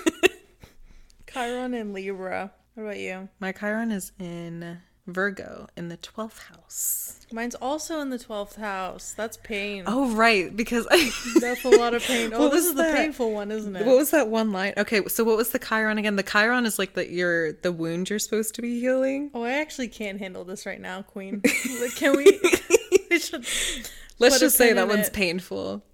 [1.33, 2.53] Chiron in Libra.
[2.75, 3.29] What about you?
[3.41, 7.21] my Chiron is in Virgo in the 12th house.
[7.31, 9.13] Mine's also in the 12th house.
[9.15, 9.85] That's pain.
[9.87, 10.55] Oh, right.
[10.55, 10.87] Because
[11.41, 12.33] That's a lot of pain.
[12.33, 13.85] Oh, this is the painful one, isn't it?
[13.85, 14.73] what was that one line?
[14.79, 16.17] Okay, so what was the Chiron again?
[16.17, 19.31] The Chiron is like the, your, the wound you're supposed to be healing.
[19.35, 21.43] Oh, I actually can't handle this right now, Queen.
[21.97, 22.25] Can we?
[23.11, 23.21] we.
[24.19, 25.13] Let's just say that one's it.
[25.13, 25.85] painful.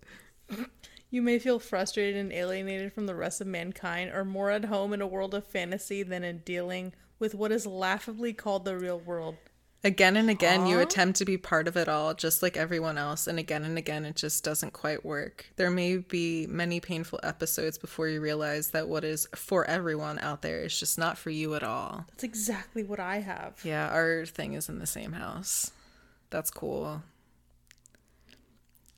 [1.10, 4.92] You may feel frustrated and alienated from the rest of mankind, or more at home
[4.92, 8.98] in a world of fantasy than in dealing with what is laughably called the real
[8.98, 9.36] world.
[9.82, 13.26] Again and again, you attempt to be part of it all, just like everyone else,
[13.26, 15.46] and again and again, it just doesn't quite work.
[15.56, 20.42] There may be many painful episodes before you realize that what is for everyone out
[20.42, 22.04] there is just not for you at all.
[22.08, 23.58] That's exactly what I have.
[23.64, 25.70] Yeah, our thing is in the same house.
[26.28, 27.02] That's cool.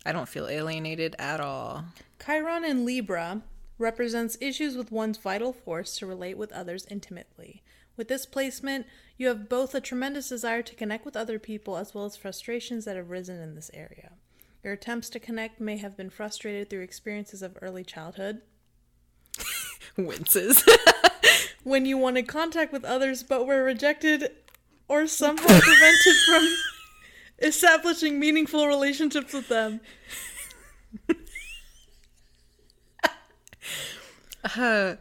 [0.05, 1.85] I don't feel alienated at all.
[2.25, 3.43] Chiron in Libra
[3.79, 7.63] represents issues with one's vital force to relate with others intimately.
[7.97, 11.95] With this placement, you have both a tremendous desire to connect with other people as
[11.95, 14.13] well as frustrations that have risen in this area.
[14.65, 18.43] Your attempts to connect may have been frustrated through experiences of early childhood,
[19.97, 20.65] Winces.
[21.65, 24.31] when you wanted contact with others but were rejected
[24.89, 26.49] or somehow prevented from
[27.41, 29.81] establishing meaningful relationships with them.
[34.57, 34.97] Uh,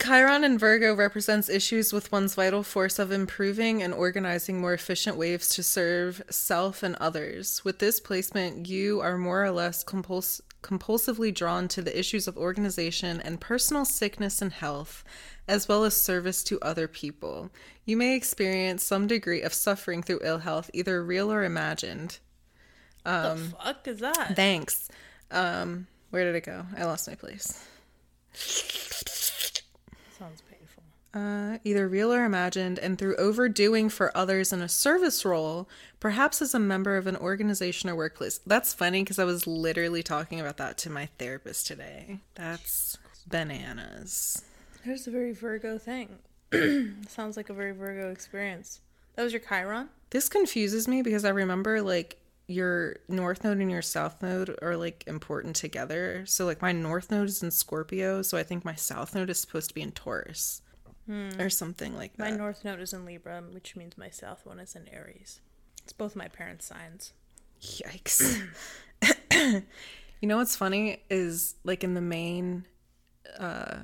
[0.00, 5.16] Chiron in Virgo represents issues with one's vital force of improving and organizing more efficient
[5.16, 7.64] ways to serve self and others.
[7.64, 12.36] With this placement, you are more or less compuls- compulsively drawn to the issues of
[12.36, 15.04] organization and personal sickness and health,
[15.48, 17.50] as well as service to other people.
[17.84, 22.18] You may experience some degree of suffering through ill health, either real or imagined.
[23.04, 24.36] the fuck is that?
[24.36, 24.88] Thanks.
[25.30, 26.66] Um, where did it go?
[26.76, 27.66] I lost my place.
[31.14, 35.68] Uh, either real or imagined, and through overdoing for others in a service role,
[36.00, 38.40] perhaps as a member of an organization or workplace.
[38.46, 42.20] That's funny because I was literally talking about that to my therapist today.
[42.34, 42.96] That's
[43.26, 44.42] bananas.
[44.86, 46.18] There's a very Virgo thing.
[47.08, 48.80] Sounds like a very Virgo experience.
[49.14, 49.90] That was your Chiron?
[50.08, 54.78] This confuses me because I remember like your north node and your south node are
[54.78, 56.24] like important together.
[56.26, 59.38] So like my north node is in Scorpio, so I think my south node is
[59.38, 60.62] supposed to be in Taurus
[61.08, 62.32] or something like My that.
[62.32, 65.40] My north node is in Libra, which means my south one is in Aries.
[65.82, 67.12] It's both my parents' signs.
[67.60, 68.42] Yikes.
[70.20, 72.64] you know what's funny is like in the main
[73.38, 73.78] uh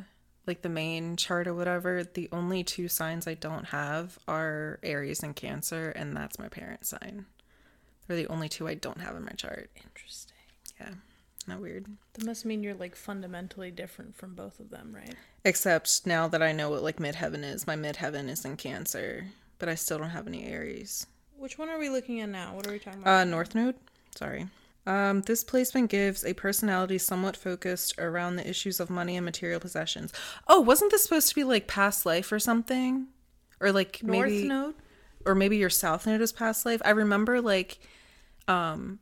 [0.48, 5.22] like the main chart or whatever, the only two signs I don't have are Aries
[5.22, 7.26] and Cancer, and that's my parents' sign.
[8.06, 9.70] They're the only two I don't have in my chart.
[9.84, 10.38] Interesting.
[10.80, 10.94] Yeah.
[11.48, 11.86] Isn't that weird?
[12.12, 15.14] That must mean you're like fundamentally different from both of them, right?
[15.46, 19.66] Except now that I know what like midheaven is, my midheaven is in Cancer, but
[19.66, 21.06] I still don't have any Aries.
[21.38, 22.54] Which one are we looking at now?
[22.54, 23.20] What are we talking about?
[23.22, 23.76] Uh, North Node.
[24.14, 24.46] Sorry.
[24.86, 29.58] Um, this placement gives a personality somewhat focused around the issues of money and material
[29.58, 30.12] possessions.
[30.48, 33.06] Oh, wasn't this supposed to be like past life or something?
[33.58, 34.74] Or like north maybe, node?
[35.24, 36.82] or maybe your South Node is past life.
[36.84, 37.78] I remember like,
[38.48, 38.98] um,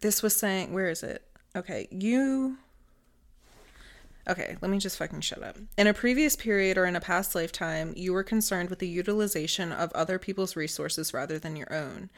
[0.00, 1.22] this was saying, where is it?
[1.54, 2.58] Okay, you.
[4.28, 5.56] Okay, let me just fucking shut up.
[5.78, 9.72] In a previous period or in a past lifetime, you were concerned with the utilization
[9.72, 12.10] of other people's resources rather than your own.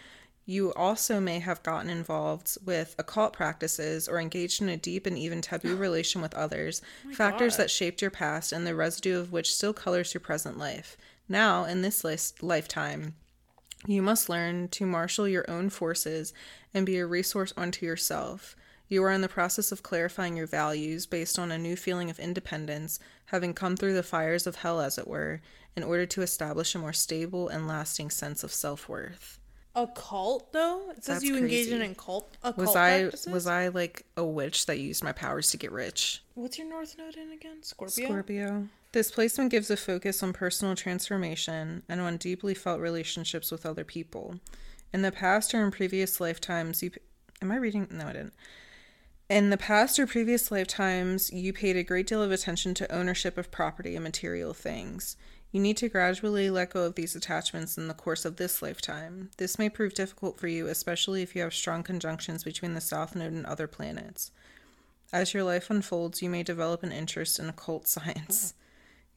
[0.47, 5.19] You also may have gotten involved with occult practices or engaged in a deep and
[5.19, 7.65] even taboo relation with others, oh factors God.
[7.65, 10.97] that shaped your past and the residue of which still colors your present life.
[11.29, 13.15] Now, in this list- lifetime,
[13.87, 16.33] you must learn to marshal your own forces
[16.75, 18.57] and be a resource unto yourself.
[18.89, 22.19] You are in the process of clarifying your values based on a new feeling of
[22.19, 25.41] independence, having come through the fires of hell, as it were,
[25.77, 29.39] in order to establish a more stable and lasting sense of self worth.
[29.75, 30.91] Occult though?
[30.91, 31.93] It says That's you engage in crazy.
[31.93, 33.33] occult occult Was I practices?
[33.33, 36.23] was I like a witch that used my powers to get rich?
[36.35, 37.63] What's your north node in again?
[37.63, 38.07] Scorpio?
[38.07, 38.69] Scorpio.
[38.93, 43.85] This placement gives a focus on personal transformation and on deeply felt relationships with other
[43.85, 44.41] people.
[44.95, 46.91] In the past or in previous lifetimes, you.
[47.43, 47.87] Am I reading?
[47.91, 48.33] No, I didn't.
[49.29, 53.37] In the past or previous lifetimes, you paid a great deal of attention to ownership
[53.37, 55.17] of property and material things.
[55.53, 59.31] You need to gradually let go of these attachments in the course of this lifetime.
[59.37, 63.15] This may prove difficult for you, especially if you have strong conjunctions between the South
[63.15, 64.31] Node and other planets.
[65.13, 68.55] As your life unfolds, you may develop an interest in occult science.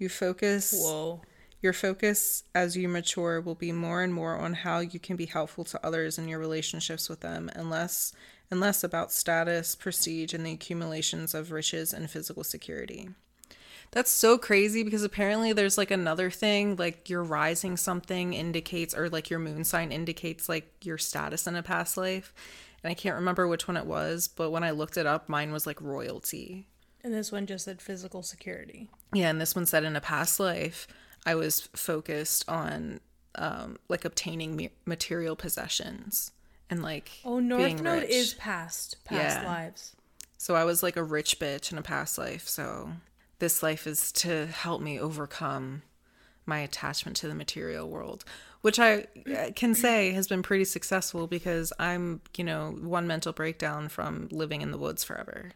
[0.01, 1.21] You focus Whoa.
[1.61, 5.27] your focus as you mature will be more and more on how you can be
[5.27, 8.11] helpful to others in your relationships with them and less
[8.49, 13.09] and less about status, prestige, and the accumulations of riches and physical security.
[13.91, 19.07] That's so crazy because apparently there's like another thing, like your rising something indicates, or
[19.07, 22.33] like your moon sign indicates like your status in a past life.
[22.83, 25.51] And I can't remember which one it was, but when I looked it up, mine
[25.51, 26.65] was like royalty.
[27.03, 28.89] And this one just said physical security.
[29.13, 30.87] Yeah, and this one said in a past life,
[31.25, 32.99] I was focused on
[33.35, 36.31] um, like obtaining me- material possessions
[36.69, 38.11] and like Oh, North Node rich.
[38.11, 39.45] is past past Yeah.
[39.47, 39.95] lives.
[40.37, 42.47] So I was like a rich bitch in a past life.
[42.47, 42.91] So
[43.39, 45.83] this life is to help me overcome
[46.45, 48.25] my attachment to the material world,
[48.61, 49.05] which I
[49.55, 54.61] can say has been pretty successful because I'm, you know, one mental breakdown from living
[54.61, 55.51] in the woods forever.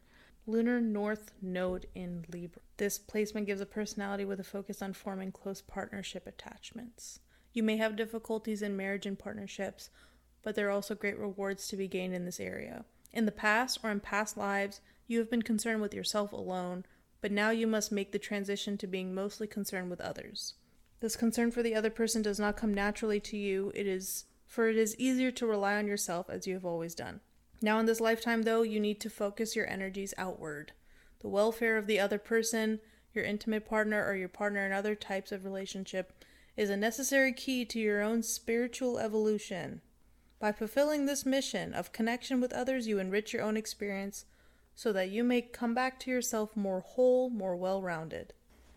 [0.48, 2.62] Lunar North Node in Libra.
[2.78, 7.20] This placement gives a personality with a focus on forming close partnership attachments.
[7.52, 9.90] You may have difficulties in marriage and partnerships,
[10.44, 12.86] but there are also great rewards to be gained in this area.
[13.12, 16.86] In the past or in past lives, you have been concerned with yourself alone,
[17.22, 20.54] but now you must make the transition to being mostly concerned with others.
[21.00, 23.72] This concern for the other person does not come naturally to you.
[23.74, 27.22] It is for it is easier to rely on yourself as you have always done.
[27.62, 30.72] Now in this lifetime though, you need to focus your energies outward.
[31.20, 32.80] The welfare of the other person,
[33.14, 36.14] your intimate partner or your partner in other types of relationship
[36.58, 39.82] is a necessary key to your own spiritual evolution.
[40.40, 44.26] By fulfilling this mission of connection with others, you enrich your own experience
[44.76, 48.34] so that you may come back to yourself more whole, more well rounded.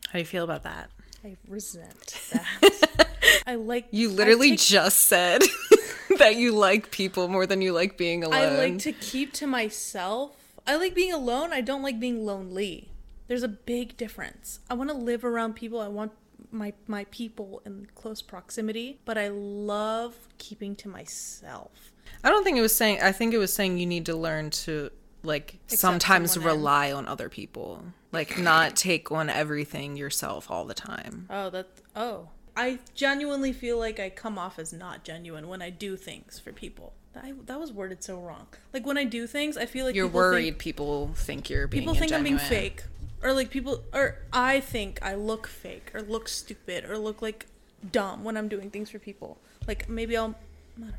[0.06, 0.90] How do you feel about that?
[1.24, 3.07] I resent that.
[3.46, 5.42] I like You literally take- just said
[6.18, 8.40] that you like people more than you like being alone.
[8.40, 10.36] I like to keep to myself.
[10.66, 11.52] I like being alone.
[11.52, 12.90] I don't like being lonely.
[13.26, 14.60] There's a big difference.
[14.70, 15.80] I want to live around people.
[15.80, 16.12] I want
[16.50, 21.92] my my people in close proximity, but I love keeping to myself.
[22.24, 23.00] I don't think it was saying.
[23.02, 24.90] I think it was saying you need to learn to
[25.22, 26.58] like sometimes someone in.
[26.58, 31.26] rely on other people, like not take on everything yourself all the time.
[31.30, 32.28] Oh, that oh.
[32.58, 36.52] I genuinely feel like I come off as not genuine when I do things for
[36.52, 36.92] people.
[37.16, 38.46] I, that was worded so wrong.
[38.72, 41.66] Like when I do things, I feel like You're people think- worried people think you're
[41.66, 42.84] being people think I'm being fake,
[43.22, 47.46] or like people, or I think I look fake, or look stupid, or look like
[47.92, 49.38] dumb when I'm doing things for people.
[49.66, 50.34] Like maybe I'll,
[50.76, 50.94] I don't know.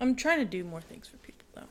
[0.00, 1.68] I'm trying to do more things for people though.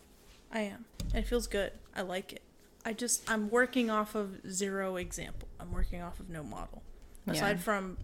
[0.52, 0.86] I am.
[1.14, 1.72] And it feels good.
[1.96, 2.42] I like it.
[2.86, 5.48] I just I'm working off of zero example.
[5.60, 6.82] I'm working off of no model,
[7.26, 7.34] Yeah.
[7.34, 7.98] aside from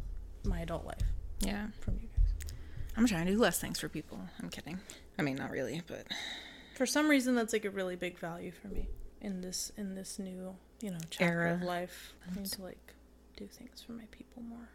[0.46, 1.04] my adult life.
[1.42, 2.54] Yeah, From you guys.
[2.98, 4.20] I'm trying to do less things for people.
[4.42, 4.80] I'm kidding.
[5.18, 6.08] I mean, not really, but
[6.76, 8.88] For some reason, that's like a really big value for me
[9.22, 12.14] in this in this new you know chapter of life.
[12.30, 12.94] I need to like
[13.38, 14.70] do things for my people more,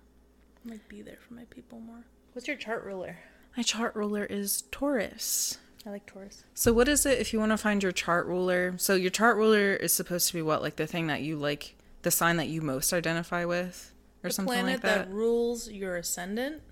[0.65, 2.05] like be there for my people more.
[2.33, 3.17] What's your chart ruler?
[3.57, 5.59] my chart ruler is Taurus.
[5.87, 6.45] I like Taurus.
[6.55, 8.75] So what is it if you want to find your chart ruler?
[8.79, 11.77] So your chart ruler is supposed to be what, like the thing that you like,
[12.03, 13.93] the sign that you most identify with,
[14.25, 15.11] or the something planet like that.
[15.11, 16.63] rules your ascendant,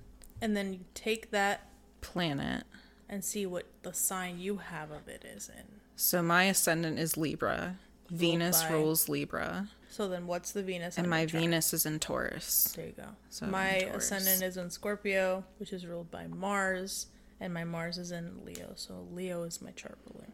[0.41, 1.69] and then you take that
[2.01, 2.65] Planet.
[3.09, 5.65] and see what the sign you have of it is in.
[5.97, 7.77] So my ascendant is Libra.
[8.11, 10.99] Venus by- rules Libra, So then, what's the Venus?
[10.99, 11.25] and my?
[11.25, 12.73] Venus is in Taurus.
[12.77, 13.07] There you go.
[13.31, 17.07] So, my ascendant is in Scorpio, which is ruled by Mars,
[17.41, 18.73] and my Mars is in Leo.
[18.77, 20.29] So Leo is my chart ruler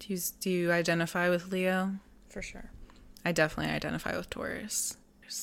[0.00, 1.96] Do you do you identify with Leo?
[2.28, 2.70] for sure.
[3.24, 4.96] I definitely identify with Taurus.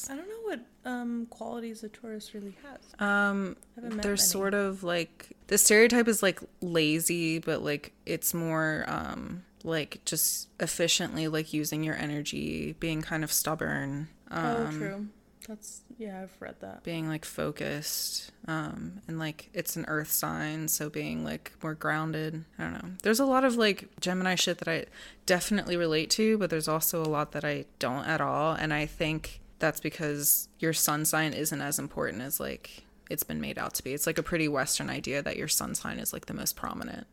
[0.10, 2.80] I don't know what um, qualities a Taurus really has.
[3.00, 4.18] Um, I haven't met they're many.
[4.18, 10.50] sort of like the stereotype is like lazy, but like it's more um like just
[10.60, 15.08] efficiently like using your energy, being kind of stubborn, um, oh, true.
[15.48, 16.84] That's yeah, I've read that.
[16.84, 22.44] being like focused, um, and like it's an earth sign, so being like more grounded.
[22.60, 22.90] I don't know.
[23.04, 24.86] There's a lot of like Gemini shit that I
[25.26, 28.86] definitely relate to, but there's also a lot that I don't at all, and I
[28.86, 33.74] think that's because your sun sign isn't as important as like it's been made out
[33.76, 33.94] to be.
[33.94, 37.08] It's like a pretty Western idea that your sun sign is like the most prominent.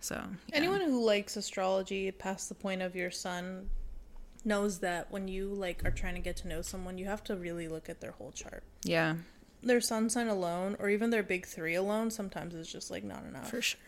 [0.00, 0.16] So
[0.48, 0.54] yeah.
[0.56, 3.70] Anyone who likes astrology past the point of your sun
[4.44, 7.36] knows that when you like are trying to get to know someone, you have to
[7.36, 8.62] really look at their whole chart.
[8.84, 9.14] yeah,
[9.62, 13.24] Their sun sign alone, or even their big three alone, sometimes is just like not
[13.24, 13.48] enough.
[13.48, 13.78] for sure.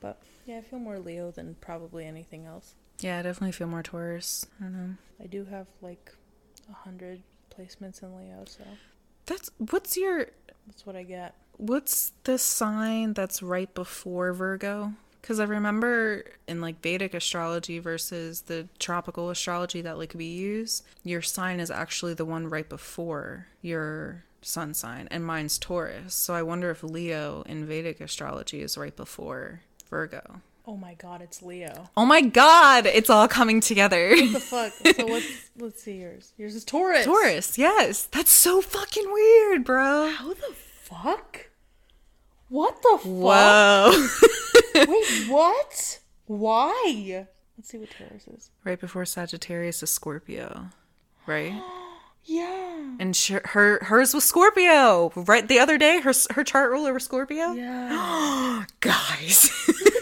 [0.00, 2.74] But yeah, I feel more Leo than probably anything else.
[3.00, 4.46] Yeah, I definitely feel more Taurus.
[4.60, 4.94] I don't know.
[5.22, 6.12] I do have like
[6.70, 7.22] a hundred
[7.58, 8.64] placements in Leo, so
[9.26, 10.26] That's what's your
[10.66, 11.34] that's what I get.
[11.56, 14.92] what's the sign that's right before Virgo?
[15.20, 20.82] Because I remember in like Vedic astrology versus the tropical astrology that like we use,
[21.02, 26.14] your sign is actually the one right before your sun sign, and mine's Taurus.
[26.14, 30.42] So I wonder if Leo in Vedic astrology is right before Virgo.
[30.66, 31.90] Oh my god, it's Leo.
[31.94, 34.10] Oh my god, it's all coming together.
[34.10, 34.72] What the fuck.
[34.96, 36.32] So what's let's see yours.
[36.38, 37.04] Yours is Taurus.
[37.04, 38.04] Taurus, yes.
[38.06, 40.08] That's so fucking weird, bro.
[40.10, 41.50] How the fuck?
[42.48, 43.04] What the fuck?
[43.04, 44.06] Whoa.
[44.88, 46.00] Wait, what?
[46.26, 47.26] Why?
[47.58, 48.50] Let's see what Taurus is.
[48.64, 50.70] right before Sagittarius is Scorpio,
[51.26, 51.52] right?
[52.24, 52.96] Yeah.
[52.98, 55.12] And sh- her hers was Scorpio.
[55.14, 57.52] Right the other day, her her chart ruler was Scorpio.
[57.52, 58.64] Yeah.
[58.80, 59.50] Guys,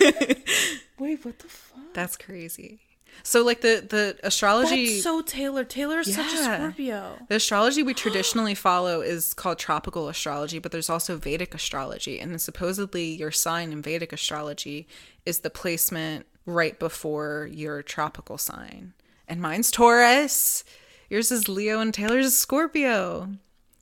[0.98, 1.80] Wait, what the fuck?
[1.94, 2.78] that's crazy.
[3.24, 5.64] So like the the astrology That's so Taylor.
[5.64, 7.18] Taylor is such a Scorpio.
[7.28, 12.18] The astrology we traditionally follow is called tropical astrology, but there's also Vedic astrology.
[12.18, 14.88] And supposedly, your sign in Vedic astrology
[15.24, 18.92] is the placement right before your tropical sign.
[19.28, 20.64] And mine's Taurus.
[21.12, 23.28] Yours is Leo, and Taylor's is Scorpio.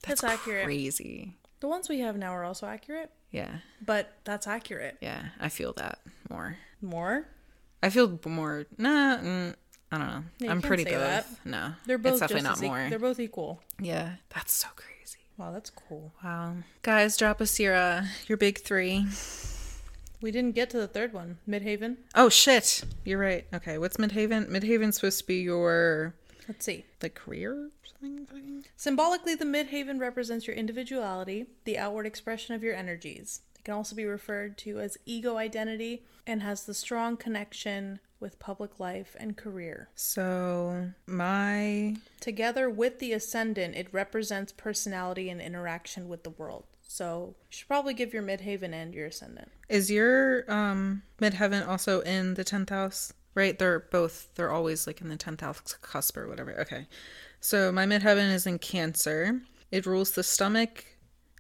[0.03, 0.65] That's, That's accurate.
[0.65, 1.37] crazy.
[1.61, 4.97] The ones we have now are also accurate, Yeah, but that's accurate.
[5.01, 6.57] yeah, I feel that more.
[6.83, 7.29] More?
[7.85, 8.65] I feel more.
[8.77, 9.55] Nah, mm,
[9.93, 10.09] I don't
[10.41, 10.51] know.
[10.51, 10.95] I'm pretty good.
[10.99, 11.27] that.
[11.45, 12.87] No, They're both It's definitely not e- more.
[12.91, 13.63] They're both equal.
[13.81, 15.19] yeah, that's so crazy.
[15.37, 16.13] Wow, that's cool.
[16.25, 16.57] Wow.
[16.83, 19.07] Guys, drop us your uh, your big three.
[20.21, 21.39] We didn't get to the third one.
[21.49, 21.99] Midheaven.
[22.17, 22.83] Oh shit.
[23.05, 23.47] You're right.
[23.55, 24.51] Okay, what's Midheaven?
[24.51, 26.15] Midheaven's supposed to be your
[26.51, 26.85] Let's see.
[26.99, 27.71] The career
[28.01, 28.65] something?
[28.77, 33.43] Symbolically, the midheaven represents your individuality, the outward expression of your energies.
[33.57, 38.41] It can also be referred to as ego identity and has the strong connection with
[38.41, 39.91] public life and career.
[39.95, 46.65] So my Together with the ascendant, it represents personality and interaction with the world.
[46.83, 49.53] So you should probably give your midheaven and your ascendant.
[49.69, 53.13] is your um midheaven also in the tenth house?
[53.35, 53.59] Right?
[53.59, 56.59] They're both they're always like in the tenth house cusp or whatever.
[56.61, 56.87] Okay.
[57.41, 59.41] So my midheaven is in Cancer.
[59.71, 60.85] It rules the stomach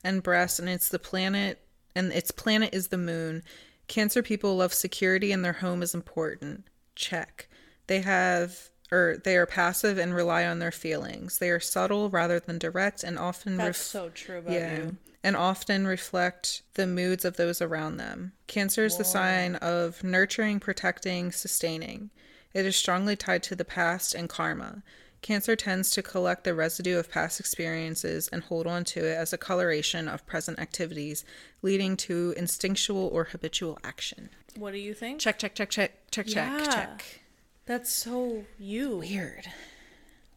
[0.04, 1.60] and breast, and it's the planet
[1.94, 3.42] and its planet is the moon.
[3.88, 6.64] Cancer people love security and their home is important.
[6.94, 7.48] Check.
[7.86, 11.38] They have or they are passive and rely on their feelings.
[11.38, 14.96] They are subtle rather than direct and often That's ref- so true about yeah, you.
[15.22, 18.32] And often reflect the moods of those around them.
[18.46, 22.10] Cancer is the sign of nurturing, protecting, sustaining.
[22.54, 24.82] It is strongly tied to the past and karma.
[25.22, 29.34] Cancer tends to collect the residue of past experiences and hold on to it as
[29.34, 31.24] a coloration of present activities,
[31.60, 34.30] leading to instinctual or habitual action.
[34.56, 35.20] What do you think?
[35.20, 36.58] Check, check, check, check, check, Yeah.
[36.60, 37.20] check, check.
[37.66, 38.96] That's so you.
[38.96, 39.46] Weird.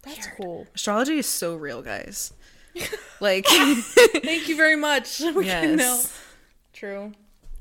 [0.01, 0.67] That's cool.
[0.75, 2.34] Astrology is so real, guys.
[3.19, 5.21] Like, Thank you very much.
[5.36, 6.11] We yes.
[6.74, 7.13] True.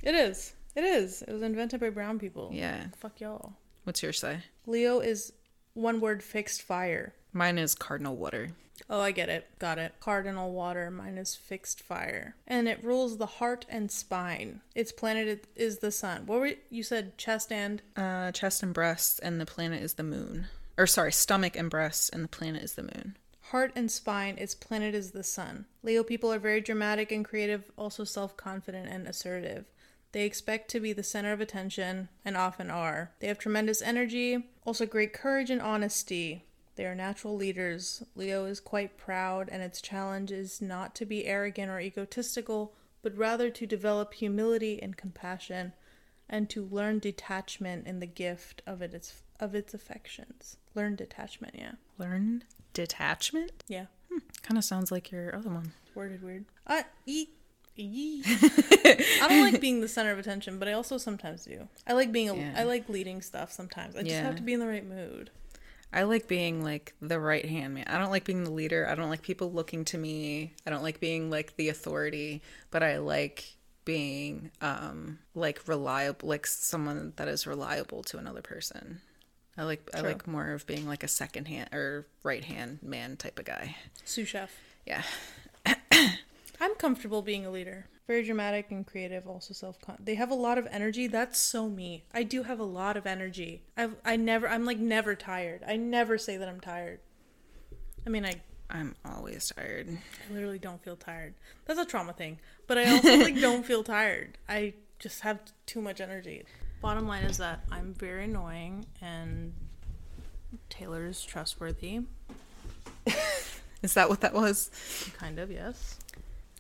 [0.03, 0.55] It is.
[0.75, 1.23] It is.
[1.23, 2.51] It was invented by brown people.
[2.53, 2.87] Yeah.
[2.97, 3.53] Fuck y'all.
[3.85, 4.39] What's your say?
[4.67, 5.33] Leo is
[5.75, 7.15] one word fixed fire.
[7.33, 8.51] Mine is cardinal water.
[8.91, 9.47] Oh, I get it.
[9.61, 9.95] Got it.
[10.01, 10.91] Cardinal water.
[10.91, 12.35] Mine is fixed fire.
[12.49, 14.63] And it rules the heart and spine.
[14.75, 16.27] Its planet is the sun.
[16.27, 17.17] What were you said?
[17.19, 20.47] Chest and Uh, chest and breasts, and the planet is the moon.
[20.77, 23.17] Or sorry, stomach and breasts, and the planet is the moon.
[23.53, 24.37] Heart and spine.
[24.39, 25.67] Its planet is the sun.
[25.83, 29.67] Leo people are very dramatic and creative, also self confident and assertive.
[30.13, 33.13] They expect to be the center of attention and often are.
[33.21, 36.47] They have tremendous energy, also great courage and honesty.
[36.77, 38.03] They are natural leaders.
[38.15, 43.17] Leo is quite proud, and its challenge is not to be arrogant or egotistical, but
[43.17, 45.75] rather to develop humility and compassion
[46.27, 50.57] and to learn detachment in the gift of its of its affections.
[50.75, 51.73] Learn detachment, yeah.
[51.99, 53.53] Learn detachment?
[53.69, 53.87] Yeah.
[54.43, 55.73] Kind of sounds like your other one.
[55.95, 56.45] Worded weird.
[56.67, 57.31] I eat.
[57.79, 61.69] I don't like being the center of attention, but I also sometimes do.
[61.87, 62.35] I like being a.
[62.35, 62.65] I Yeah.
[62.65, 63.97] like leading stuff sometimes.
[63.97, 64.23] I just Yeah.
[64.23, 65.31] have to be in the right mood.
[65.93, 67.85] I like being like the right hand man.
[67.87, 68.87] I don't like being the leader.
[68.89, 70.55] I don't like people looking to me.
[70.67, 76.47] I don't like being like the authority, but I like being um like reliable like
[76.47, 79.01] someone that is reliable to another person.
[79.57, 83.17] I like I like more of being like a second hand or right hand man
[83.17, 83.77] type of guy.
[84.05, 84.51] Sous chef.
[84.87, 85.03] Yeah.
[86.61, 87.87] I'm comfortable being a leader.
[88.07, 89.27] Very dramatic and creative.
[89.27, 89.81] Also self.
[89.81, 91.07] con They have a lot of energy.
[91.07, 92.05] That's so me.
[92.15, 93.63] I do have a lot of energy.
[93.77, 94.49] I've I never.
[94.49, 95.63] I'm like never tired.
[95.67, 97.01] I never say that I'm tired.
[98.07, 98.41] I mean, I
[98.71, 99.89] I'm always tired.
[99.89, 101.35] I literally don't feel tired.
[101.67, 102.39] That's a trauma thing.
[102.67, 104.39] But I also like don't feel tired.
[104.49, 106.45] I just have too much energy.
[106.83, 109.53] Bottom line is that I'm very annoying and
[110.69, 112.01] Taylor is trustworthy,
[113.83, 114.71] Is that what that was?
[115.19, 115.99] kind of, yes.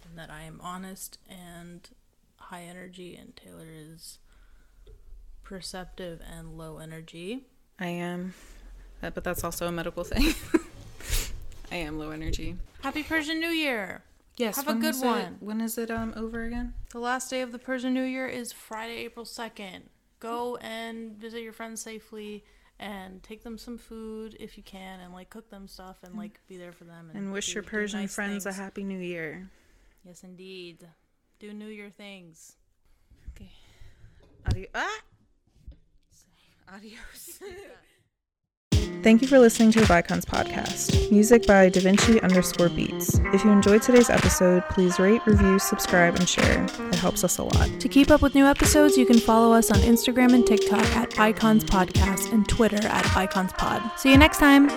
[0.09, 1.89] And that I am honest and
[2.37, 4.19] high energy and Taylor is
[5.43, 7.47] perceptive and low energy.
[7.79, 8.35] I am.
[9.03, 10.35] Uh, But that's also a medical thing.
[11.73, 12.57] I am low energy.
[12.83, 14.03] Happy Persian New Year.
[14.37, 14.57] Yes.
[14.57, 15.37] Have a good is it- one.
[15.41, 16.75] when is it um over again?
[16.91, 19.83] The last day of the Persian New Year is Friday, April 2nd.
[20.23, 22.45] Go and visit your friends safely
[22.79, 26.41] and take them some food if you can and like cook them stuff and like
[26.49, 29.49] be there for them And wish do- your Persian nice friends a happy new year.
[30.05, 30.89] Yes, indeed.
[31.39, 32.57] Do New Year things.
[33.37, 33.53] Okay.
[34.47, 35.01] Adi- ah!
[36.75, 37.41] Adios.
[39.03, 41.11] Thank you for listening to the Vicons podcast.
[41.11, 43.21] Music by DaVinci underscore beats.
[43.33, 46.65] If you enjoyed today's episode, please rate, review, subscribe, and share.
[46.65, 47.69] It helps us a lot.
[47.81, 51.19] To keep up with new episodes, you can follow us on Instagram and TikTok at
[51.19, 53.83] Icons Podcast and Twitter at Icons Pod.
[53.99, 54.69] See you next time.